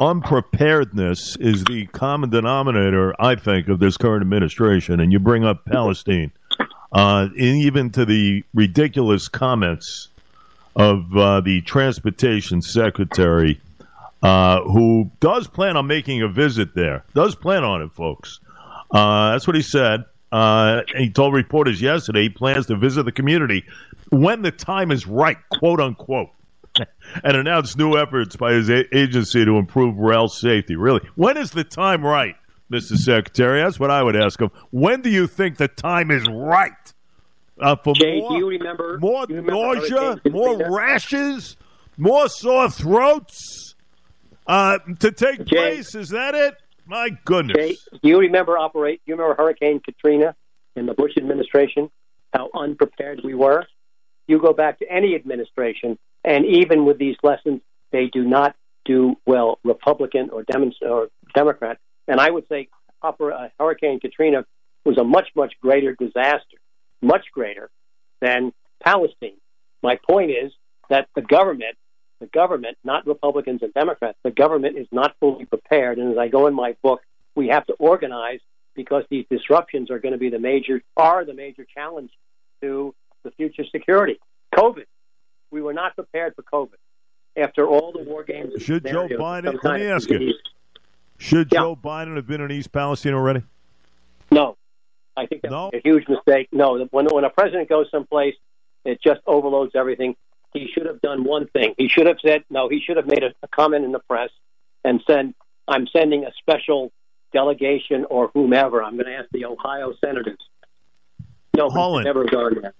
unpreparedness 0.00 1.36
is 1.38 1.62
the 1.64 1.86
common 1.92 2.30
denominator, 2.30 3.14
I 3.20 3.36
think, 3.36 3.68
of 3.68 3.78
this 3.78 3.96
current 3.96 4.22
administration. 4.22 4.98
And 4.98 5.12
you 5.12 5.20
bring 5.20 5.44
up 5.44 5.64
Palestine, 5.64 6.32
uh, 6.90 7.28
even 7.36 7.90
to 7.90 8.04
the 8.04 8.42
ridiculous 8.52 9.28
comments 9.28 10.08
of 10.76 11.16
uh, 11.16 11.40
the 11.40 11.60
transportation 11.62 12.62
secretary, 12.62 13.60
uh, 14.22 14.62
who 14.62 15.10
does 15.20 15.46
plan 15.46 15.76
on 15.76 15.86
making 15.86 16.22
a 16.22 16.28
visit 16.28 16.74
there. 16.74 17.04
Does 17.14 17.34
plan 17.34 17.64
on 17.64 17.82
it, 17.82 17.92
folks. 17.92 18.40
Uh, 18.90 19.32
that's 19.32 19.46
what 19.46 19.56
he 19.56 19.62
said. 19.62 20.04
Uh, 20.32 20.82
he 20.96 21.10
told 21.10 21.34
reporters 21.34 21.80
yesterday 21.82 22.22
he 22.22 22.28
plans 22.28 22.66
to 22.66 22.76
visit 22.76 23.02
the 23.04 23.12
community 23.12 23.64
when 24.10 24.42
the 24.42 24.50
time 24.50 24.90
is 24.90 25.06
right, 25.06 25.36
quote 25.58 25.80
unquote, 25.80 26.30
and 27.24 27.36
announce 27.36 27.76
new 27.76 27.96
efforts 27.96 28.36
by 28.36 28.52
his 28.52 28.68
a- 28.70 28.96
agency 28.96 29.44
to 29.44 29.56
improve 29.56 29.96
rail 29.96 30.28
safety. 30.28 30.76
Really, 30.76 31.00
when 31.16 31.36
is 31.36 31.50
the 31.50 31.64
time 31.64 32.04
right, 32.04 32.36
Mr. 32.70 32.96
Secretary? 32.96 33.60
That's 33.60 33.80
what 33.80 33.90
I 33.90 34.02
would 34.02 34.16
ask 34.16 34.40
him. 34.40 34.50
When 34.70 35.02
do 35.02 35.10
you 35.10 35.26
think 35.26 35.56
the 35.56 35.68
time 35.68 36.10
is 36.12 36.26
right? 36.28 36.72
Uh, 37.60 37.76
for 37.76 37.94
Jay, 37.94 38.20
more, 38.20 38.30
do 38.30 38.38
you 38.38 38.48
remember 38.48 38.98
more 38.98 39.26
you 39.28 39.36
remember 39.36 39.74
nausea, 39.74 40.20
more 40.30 40.70
rashes, 40.70 41.56
more 41.96 42.28
sore 42.28 42.70
throats 42.70 43.74
uh, 44.46 44.78
to 45.00 45.12
take 45.12 45.44
Jay, 45.44 45.56
place? 45.56 45.94
Is 45.94 46.08
that 46.08 46.34
it? 46.34 46.54
My 46.86 47.10
goodness. 47.24 47.56
Jay, 47.56 47.76
do 48.02 48.08
you 48.08 48.18
remember 48.18 48.56
operate? 48.56 49.00
Do 49.04 49.12
you 49.12 49.16
remember 49.16 49.40
Hurricane 49.40 49.80
Katrina 49.84 50.34
in 50.74 50.86
the 50.86 50.94
Bush 50.94 51.12
administration? 51.16 51.90
How 52.32 52.48
unprepared 52.54 53.20
we 53.24 53.34
were. 53.34 53.66
You 54.26 54.40
go 54.40 54.52
back 54.52 54.78
to 54.78 54.90
any 54.90 55.14
administration, 55.14 55.98
and 56.24 56.46
even 56.46 56.84
with 56.84 56.98
these 56.98 57.16
lessons, 57.22 57.60
they 57.90 58.06
do 58.06 58.24
not 58.24 58.54
do 58.84 59.16
well, 59.26 59.58
Republican 59.64 60.30
or, 60.30 60.44
or 60.88 61.08
Democrat. 61.34 61.78
And 62.08 62.20
I 62.20 62.30
would 62.30 62.46
say 62.48 62.68
Oper- 63.02 63.32
uh, 63.32 63.48
Hurricane 63.58 64.00
Katrina 64.00 64.44
was 64.84 64.98
a 64.98 65.04
much, 65.04 65.28
much 65.34 65.54
greater 65.60 65.94
disaster, 65.94 66.58
much 67.02 67.26
greater 67.32 67.70
than 68.20 68.52
Palestine. 68.82 69.36
My 69.82 69.98
point 70.08 70.30
is 70.30 70.52
that 70.88 71.08
the 71.14 71.22
government 71.22 71.76
the 72.20 72.26
government, 72.26 72.76
not 72.84 73.06
Republicans 73.06 73.62
and 73.62 73.72
Democrats, 73.72 74.18
the 74.22 74.30
government 74.30 74.76
is 74.76 74.86
not 74.92 75.14
fully 75.20 75.46
prepared. 75.46 75.98
And 75.98 76.12
as 76.12 76.18
I 76.18 76.28
go 76.28 76.46
in 76.46 76.54
my 76.54 76.76
book, 76.82 77.00
we 77.34 77.48
have 77.48 77.66
to 77.66 77.72
organize 77.74 78.40
because 78.76 79.04
these 79.10 79.24
disruptions 79.30 79.90
are 79.90 79.98
going 79.98 80.12
to 80.12 80.18
be 80.18 80.30
the 80.30 80.38
major 80.38 80.82
are 80.96 81.24
the 81.24 81.34
major 81.34 81.66
challenge 81.74 82.10
to 82.60 82.94
the 83.24 83.30
future 83.32 83.64
security. 83.70 84.20
COVID, 84.54 84.84
we 85.50 85.62
were 85.62 85.72
not 85.72 85.94
prepared 85.94 86.34
for 86.36 86.42
COVID. 86.42 86.76
After 87.36 87.66
all 87.66 87.92
the 87.92 88.02
war 88.02 88.24
games, 88.24 88.62
should 88.62 88.84
Joe 88.84 89.08
Biden? 89.08 89.58
Let 89.62 89.80
me 89.80 89.86
ask 89.86 90.10
you: 90.10 90.34
Should 91.16 91.48
yeah. 91.52 91.60
Joe 91.60 91.76
Biden 91.76 92.16
have 92.16 92.26
been 92.26 92.40
in 92.40 92.50
East 92.50 92.72
Palestine 92.72 93.14
already? 93.14 93.44
I 95.20 95.26
think 95.26 95.42
that's 95.42 95.52
no? 95.52 95.70
a 95.72 95.80
huge 95.82 96.08
mistake. 96.08 96.48
No, 96.52 96.86
when 96.90 97.06
when 97.06 97.24
a 97.24 97.30
president 97.30 97.68
goes 97.68 97.86
someplace, 97.90 98.34
it 98.84 99.00
just 99.02 99.20
overloads 99.26 99.72
everything 99.74 100.16
he 100.52 100.68
should 100.72 100.86
have 100.86 101.00
done 101.00 101.24
one 101.24 101.46
thing. 101.48 101.74
He 101.78 101.88
should 101.88 102.06
have 102.06 102.16
said, 102.24 102.44
no, 102.50 102.68
he 102.68 102.80
should 102.84 102.96
have 102.96 103.06
made 103.06 103.22
a, 103.22 103.32
a 103.42 103.48
comment 103.48 103.84
in 103.84 103.92
the 103.92 104.00
press 104.00 104.30
and 104.84 105.02
said, 105.06 105.32
I'm 105.68 105.86
sending 105.86 106.24
a 106.24 106.32
special 106.38 106.92
delegation 107.32 108.04
or 108.10 108.30
whomever. 108.34 108.82
I'm 108.82 108.94
going 108.94 109.06
to 109.06 109.14
ask 109.14 109.28
the 109.30 109.44
Ohio 109.44 109.94
senators. 110.04 110.38
No, 111.56 111.68
Harlan, 111.68 112.04
never 112.04 112.24
gone 112.24 112.60
there. 112.60 112.74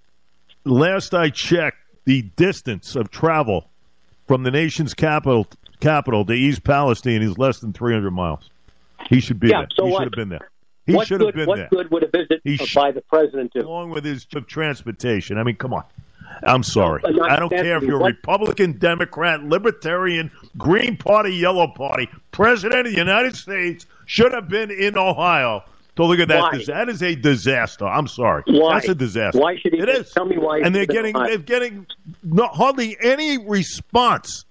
Last 0.65 1.15
I 1.15 1.31
checked, 1.31 1.79
the 2.05 2.23
distance 2.23 2.97
of 2.97 3.11
travel 3.11 3.71
from 4.27 4.43
the 4.43 4.51
nation's 4.51 4.95
capital 4.95 5.47
capital 5.81 6.25
to 6.25 6.33
East 6.33 6.65
Palestine 6.65 7.23
is 7.23 7.39
less 7.39 7.61
than 7.61 7.73
300 7.73 8.11
miles. 8.11 8.51
He 9.09 9.21
should 9.21 9.41
be 9.41 9.49
yeah, 9.49 9.61
there. 9.61 9.69
So 9.77 9.87
he 9.87 9.93
what? 9.93 9.99
should 10.01 10.15
have 10.15 10.29
been 10.29 10.29
there. 10.29 10.50
He 10.91 10.97
what 10.97 11.07
should 11.07 11.21
good, 11.21 11.27
have 11.27 11.35
been 11.35 11.47
what 11.47 11.57
there. 11.57 11.69
What 11.71 11.91
good 11.91 11.91
would 11.91 12.03
a 12.03 12.09
visit 12.09 12.41
he 12.45 12.59
by 12.75 12.91
the 12.91 13.01
president 13.01 13.53
do? 13.53 13.61
Along 13.61 13.91
with 13.91 14.05
his 14.05 14.25
transportation. 14.25 15.39
I 15.39 15.45
mean, 15.45 15.57
come 15.57 15.73
on. 15.73 15.85
I'm 16.43 16.63
sorry. 16.63 17.03
I 17.05 17.37
don't 17.37 17.51
care 17.51 17.77
if 17.77 17.83
you're 17.83 18.01
a 18.01 18.05
Republican, 18.05 18.79
Democrat, 18.79 19.43
Libertarian, 19.43 20.31
Green 20.57 20.97
Party, 20.97 21.35
Yellow 21.35 21.69
Party. 21.69 22.09
President 22.33 22.87
of 22.87 22.93
the 22.93 22.99
United 22.99 23.37
States 23.37 23.87
should 24.07 24.33
have 24.33 24.49
been 24.49 24.71
in 24.71 24.97
Ohio 24.97 25.65
to 25.97 26.05
look 26.05 26.19
at 26.19 26.29
that. 26.29 26.41
Why? 26.41 26.65
That 26.67 26.89
is 26.89 27.03
a 27.03 27.15
disaster. 27.15 27.87
I'm 27.87 28.07
sorry. 28.07 28.43
Why? 28.47 28.75
That's 28.75 28.89
a 28.89 28.95
disaster. 28.95 29.41
Why 29.41 29.57
should 29.57 29.73
he? 29.73 29.81
It 29.81 29.89
is. 29.89 30.11
Tell 30.13 30.25
me 30.25 30.39
why. 30.39 30.61
And 30.61 30.75
they're 30.75 30.87
getting 30.87 31.15
they're 31.15 31.39
getting 31.39 31.87
not, 32.23 32.55
hardly 32.55 32.97
any 33.01 33.39
response. 33.39 34.45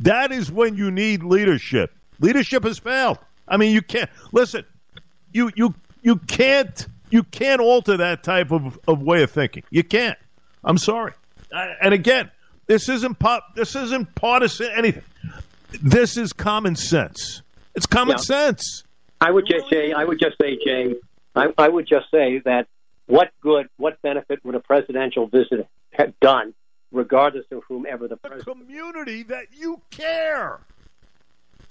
That 0.00 0.32
is 0.32 0.50
when 0.50 0.76
you 0.76 0.90
need 0.90 1.22
leadership. 1.22 1.94
Leadership 2.20 2.64
has 2.64 2.78
failed. 2.78 3.18
I 3.48 3.56
mean, 3.56 3.72
you 3.72 3.80
can't 3.80 4.10
listen. 4.32 4.64
You 5.36 5.50
you 5.54 5.74
you 6.00 6.16
can't 6.16 6.86
you 7.10 7.22
can't 7.22 7.60
alter 7.60 7.98
that 7.98 8.22
type 8.22 8.50
of, 8.50 8.78
of 8.88 9.02
way 9.02 9.22
of 9.22 9.30
thinking. 9.30 9.64
You 9.68 9.84
can't. 9.84 10.18
I'm 10.64 10.78
sorry. 10.78 11.12
And 11.52 11.92
again, 11.92 12.30
this 12.66 12.88
isn't 12.88 13.18
pop. 13.18 13.54
This 13.54 13.76
isn't 13.76 14.14
partisan 14.14 14.70
anything. 14.74 15.02
This 15.82 16.16
is 16.16 16.32
common 16.32 16.74
sense. 16.74 17.42
It's 17.74 17.84
common 17.84 18.16
yeah. 18.16 18.22
sense. 18.22 18.84
I 19.20 19.30
would 19.30 19.46
just 19.46 19.68
say. 19.68 19.92
I 19.92 20.04
would 20.04 20.18
just 20.18 20.38
say, 20.40 20.58
Jay. 20.64 20.94
I, 21.34 21.48
I 21.58 21.68
would 21.68 21.86
just 21.86 22.10
say 22.10 22.38
that 22.46 22.66
what 23.04 23.30
good, 23.42 23.68
what 23.76 24.00
benefit 24.00 24.42
would 24.42 24.54
a 24.54 24.60
presidential 24.60 25.26
visit 25.26 25.68
have 25.90 26.18
done, 26.20 26.54
regardless 26.92 27.44
of 27.52 27.62
whomever 27.68 28.08
the 28.08 28.16
president? 28.16 28.48
A 28.48 28.64
community 28.64 29.22
that 29.24 29.48
you 29.54 29.82
care. 29.90 30.60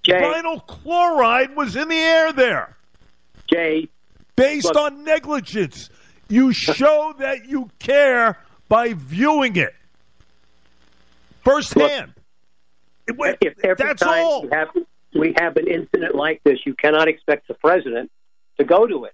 Jay, 0.03 0.21
Vinyl 0.21 0.65
chloride 0.67 1.55
was 1.55 1.75
in 1.75 1.87
the 1.87 1.95
air 1.95 2.31
there. 2.31 2.77
Jay, 3.51 3.89
based 4.35 4.65
look, 4.65 4.77
on 4.77 5.03
negligence, 5.03 5.89
you 6.27 6.53
show 6.53 7.13
that 7.19 7.45
you 7.45 7.69
care 7.79 8.37
by 8.67 8.93
viewing 8.93 9.55
it 9.55 9.73
firsthand. 11.43 12.13
Look, 13.07 13.37
if 13.41 13.53
every 13.63 13.85
That's 13.85 14.01
time 14.01 14.25
all. 14.25 14.41
We 14.43 14.49
have, 14.51 14.67
we 15.13 15.33
have 15.37 15.55
an 15.57 15.67
incident 15.67 16.15
like 16.15 16.41
this, 16.43 16.59
you 16.65 16.73
cannot 16.73 17.07
expect 17.07 17.47
the 17.47 17.53
president 17.53 18.11
to 18.57 18.65
go 18.65 18.87
to 18.87 19.05
it. 19.05 19.13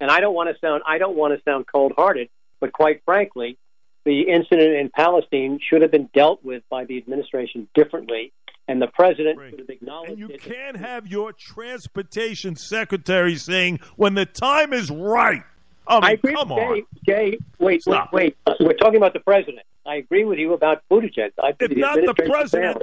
And 0.00 0.10
I 0.10 0.20
don't 0.20 0.34
want 0.34 0.54
to 0.54 0.58
sound 0.60 0.82
I 0.86 0.98
don't 0.98 1.16
want 1.16 1.36
to 1.36 1.42
sound 1.44 1.66
cold 1.66 1.92
hearted, 1.96 2.28
but 2.60 2.72
quite 2.72 3.02
frankly, 3.04 3.58
the 4.04 4.22
incident 4.22 4.74
in 4.74 4.90
Palestine 4.90 5.60
should 5.62 5.82
have 5.82 5.90
been 5.90 6.08
dealt 6.14 6.44
with 6.44 6.62
by 6.70 6.84
the 6.84 6.96
administration 6.98 7.68
differently, 7.74 8.32
and 8.68 8.80
the 8.80 8.86
president 8.86 9.38
should 9.50 9.58
have 9.58 9.70
acknowledged 9.70 10.10
and 10.12 10.18
you 10.20 10.28
it. 10.28 10.42
can't 10.42 10.76
have 10.76 11.06
your 11.06 11.32
transportation 11.32 12.54
secretary 12.54 13.34
saying 13.36 13.80
when 13.96 14.14
the 14.14 14.26
time 14.26 14.72
is 14.72 14.90
right. 14.90 15.42
I, 15.86 15.94
mean, 15.94 16.04
I 16.04 16.10
agree 16.12 16.34
come 16.34 16.50
with 16.50 16.58
on. 16.58 16.74
Jay. 16.76 16.84
Jay, 17.30 17.38
wait, 17.58 17.82
Stop. 17.82 18.12
wait, 18.12 18.36
wait. 18.46 18.56
We're 18.60 18.74
talking 18.74 18.98
about 18.98 19.14
the 19.14 19.20
president. 19.20 19.60
I 19.86 19.96
agree 19.96 20.24
with 20.24 20.38
you 20.38 20.52
about 20.52 20.82
Buttigieg. 20.90 21.32
I 21.42 21.54
If 21.58 21.74
not 21.74 21.96
the 21.96 22.14
president, 22.14 22.82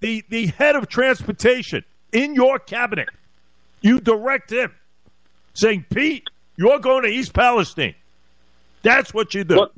the, 0.00 0.24
the 0.30 0.46
head 0.46 0.74
of 0.76 0.88
transportation 0.88 1.84
in 2.10 2.34
your 2.34 2.58
cabinet, 2.58 3.10
you 3.82 4.00
direct 4.00 4.50
him 4.50 4.72
saying, 5.52 5.84
Pete, 5.90 6.24
you're 6.56 6.78
going 6.78 7.02
to 7.02 7.10
East 7.10 7.34
Palestine. 7.34 7.94
That's 8.82 9.12
what 9.12 9.34
you 9.34 9.44
do. 9.44 9.56
Look, 9.56 9.72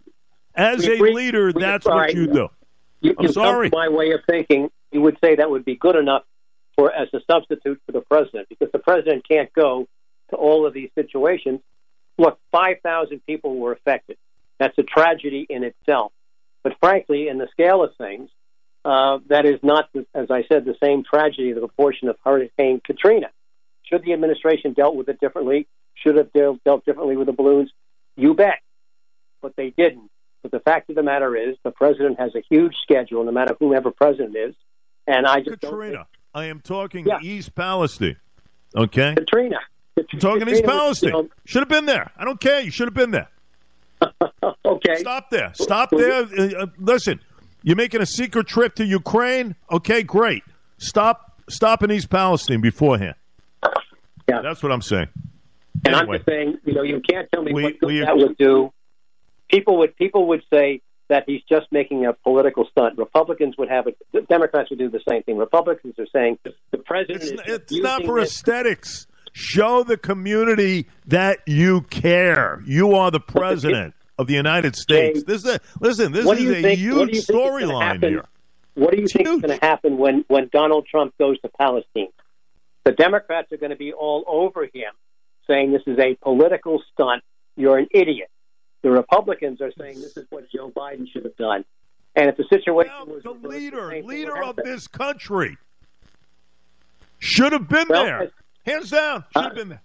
As 0.54 0.86
a 0.86 0.92
agree- 0.92 1.12
leader, 1.12 1.52
that's 1.52 1.86
what 1.86 2.14
you 2.14 2.28
do. 2.28 2.48
You, 3.00 3.16
I'm 3.18 3.32
sorry. 3.32 3.70
my 3.72 3.88
way 3.88 4.12
of 4.12 4.20
thinking, 4.28 4.70
you 4.92 5.00
would 5.00 5.18
say 5.22 5.36
that 5.36 5.50
would 5.50 5.64
be 5.64 5.76
good 5.76 5.96
enough 5.96 6.24
for 6.76 6.92
as 6.92 7.08
a 7.12 7.20
substitute 7.30 7.80
for 7.86 7.92
the 7.92 8.00
president, 8.00 8.48
because 8.48 8.70
the 8.72 8.78
president 8.78 9.26
can't 9.28 9.52
go 9.52 9.86
to 10.30 10.36
all 10.36 10.66
of 10.66 10.74
these 10.74 10.90
situations. 10.94 11.60
Look, 12.18 12.38
five 12.52 12.76
thousand 12.82 13.24
people 13.26 13.56
were 13.56 13.72
affected. 13.72 14.16
That's 14.58 14.76
a 14.78 14.82
tragedy 14.82 15.46
in 15.48 15.64
itself. 15.64 16.12
But 16.62 16.74
frankly, 16.80 17.28
in 17.28 17.38
the 17.38 17.48
scale 17.52 17.82
of 17.82 17.90
things, 17.96 18.28
uh, 18.84 19.18
that 19.28 19.46
is 19.46 19.58
not, 19.62 19.88
as 20.14 20.30
I 20.30 20.44
said, 20.50 20.64
the 20.64 20.76
same 20.82 21.02
tragedy, 21.02 21.50
as 21.50 21.54
the 21.54 21.60
proportion 21.60 22.08
of 22.08 22.16
Hurricane 22.24 22.80
Katrina. 22.84 23.30
Should 23.84 24.04
the 24.04 24.12
administration 24.12 24.74
dealt 24.74 24.94
with 24.96 25.08
it 25.08 25.18
differently? 25.20 25.66
Should 25.94 26.16
have 26.16 26.32
dealt, 26.32 26.62
dealt 26.64 26.84
differently 26.84 27.16
with 27.16 27.26
the 27.26 27.32
balloons? 27.32 27.72
You 28.16 28.34
bet. 28.34 28.60
But 29.42 29.56
they 29.56 29.70
didn't. 29.70 30.10
But 30.42 30.52
the 30.52 30.60
fact 30.60 30.90
of 30.90 30.96
the 30.96 31.02
matter 31.02 31.36
is, 31.36 31.56
the 31.64 31.70
president 31.70 32.20
has 32.20 32.34
a 32.34 32.42
huge 32.48 32.74
schedule, 32.82 33.24
no 33.24 33.32
matter 33.32 33.56
whomever 33.58 33.90
president 33.90 34.36
is. 34.36 34.54
And 35.10 35.26
I 35.26 35.40
just 35.40 35.60
Katrina. 35.60 36.06
I 36.34 36.44
am 36.46 36.60
talking 36.60 37.06
Yeah. 37.06 37.18
East 37.22 37.54
Palestine. 37.54 38.16
Okay? 38.76 39.14
Katrina. 39.16 39.58
I'm 39.96 40.04
talking 40.20 40.48
East 40.48 40.62
Katrina 40.62 40.84
was, 40.84 41.02
you 41.02 41.10
Palestine. 41.10 41.30
Should 41.44 41.60
have 41.62 41.68
been 41.68 41.86
there. 41.86 42.12
I 42.16 42.24
don't 42.24 42.40
care. 42.40 42.60
You 42.60 42.70
should 42.70 42.86
have 42.86 42.94
been 42.94 43.10
there. 43.10 43.28
okay. 44.64 44.96
Stop 44.96 45.30
there. 45.30 45.50
Stop 45.54 45.90
there. 45.90 46.22
Uh, 46.24 46.62
uh, 46.62 46.66
listen, 46.78 47.20
you're 47.62 47.76
making 47.76 48.00
a 48.00 48.06
secret 48.06 48.46
trip 48.46 48.76
to 48.76 48.84
Ukraine. 48.84 49.56
Okay, 49.70 50.02
great. 50.02 50.44
Stop. 50.78 51.40
Stop 51.48 51.82
in 51.82 51.90
East 51.90 52.08
Palestine 52.08 52.60
beforehand. 52.60 53.14
Yeah. 54.28 54.40
That's 54.42 54.62
what 54.62 54.70
I'm 54.70 54.82
saying. 54.82 55.08
And 55.84 55.94
Anyway. 55.96 56.16
I'm 56.18 56.18
just 56.20 56.26
saying, 56.28 56.58
you 56.64 56.74
know, 56.74 56.82
you 56.82 57.00
can't 57.00 57.28
tell 57.32 57.42
me 57.42 57.52
We- 57.52 57.62
what 57.64 57.74
we- 57.82 58.00
that 58.00 58.16
would 58.16 58.36
do. 58.38 58.72
People 59.50 59.78
would 59.78 59.96
people 59.96 60.28
would 60.28 60.42
say 60.52 60.80
that 61.10 61.24
he's 61.26 61.42
just 61.48 61.66
making 61.70 62.06
a 62.06 62.12
political 62.12 62.66
stunt. 62.70 62.96
Republicans 62.96 63.56
would 63.58 63.68
have 63.68 63.86
it. 63.86 64.28
Democrats 64.28 64.70
would 64.70 64.78
do 64.78 64.88
the 64.88 65.00
same 65.06 65.22
thing. 65.24 65.36
Republicans 65.36 65.94
are 65.98 66.06
saying 66.12 66.38
the 66.44 66.78
president 66.78 67.40
It's, 67.46 67.70
it's 67.72 67.82
not 67.82 68.04
for 68.04 68.20
this- 68.20 68.30
aesthetics. 68.30 69.06
Show 69.32 69.84
the 69.84 69.96
community 69.96 70.88
that 71.06 71.38
you 71.46 71.82
care. 71.82 72.62
You 72.66 72.94
are 72.94 73.12
the 73.12 73.20
president 73.20 73.94
of 74.18 74.26
the 74.26 74.34
United 74.34 74.74
States. 74.74 75.22
This 75.22 75.44
is 75.44 75.54
a 75.54 75.60
listen. 75.80 76.10
This 76.10 76.24
is 76.24 76.30
a 76.30 76.34
think- 76.34 76.36
what 76.36 76.38
do 76.38 76.42
huge 76.42 76.56
you 76.56 76.62
think 76.62 77.18
is 77.18 77.26
gonna 77.26 77.38
storyline 77.38 78.04
here. 78.04 78.24
What 78.74 78.92
do 78.92 79.00
you 79.00 79.06
think 79.06 79.28
is 79.28 79.40
going 79.40 79.58
to 79.58 79.64
happen 79.64 79.98
when, 79.98 80.24
when 80.28 80.48
Donald 80.52 80.86
Trump 80.90 81.16
goes 81.18 81.38
to 81.40 81.48
Palestine? 81.48 82.08
The 82.84 82.92
Democrats 82.92 83.52
are 83.52 83.56
going 83.56 83.70
to 83.70 83.76
be 83.76 83.92
all 83.92 84.24
over 84.26 84.62
him, 84.64 84.92
saying 85.46 85.72
this 85.72 85.82
is 85.86 85.98
a 85.98 86.14
political 86.22 86.80
stunt. 86.92 87.22
You're 87.56 87.78
an 87.78 87.88
idiot. 87.92 88.30
The 88.82 88.90
Republicans 88.90 89.60
are 89.60 89.72
saying 89.78 90.00
this 90.00 90.16
is 90.16 90.26
what 90.30 90.50
Joe 90.50 90.70
Biden 90.70 91.06
should 91.10 91.24
have 91.24 91.36
done. 91.36 91.64
And 92.16 92.28
if 92.28 92.36
the 92.36 92.44
situation 92.50 92.92
was 93.06 93.22
the 93.22 93.30
reversed, 93.30 93.54
leader, 93.54 93.90
thing 93.90 94.06
leader 94.06 94.42
of 94.42 94.56
this 94.56 94.88
country, 94.88 95.56
should 97.18 97.52
have 97.52 97.68
been 97.68 97.86
Well, 97.88 98.04
there. 98.04 98.30
Hands 98.66 98.90
down, 98.90 99.24
should 99.32 99.40
Uh, 99.40 99.42
have 99.42 99.54
been 99.54 99.68
there. 99.68 99.78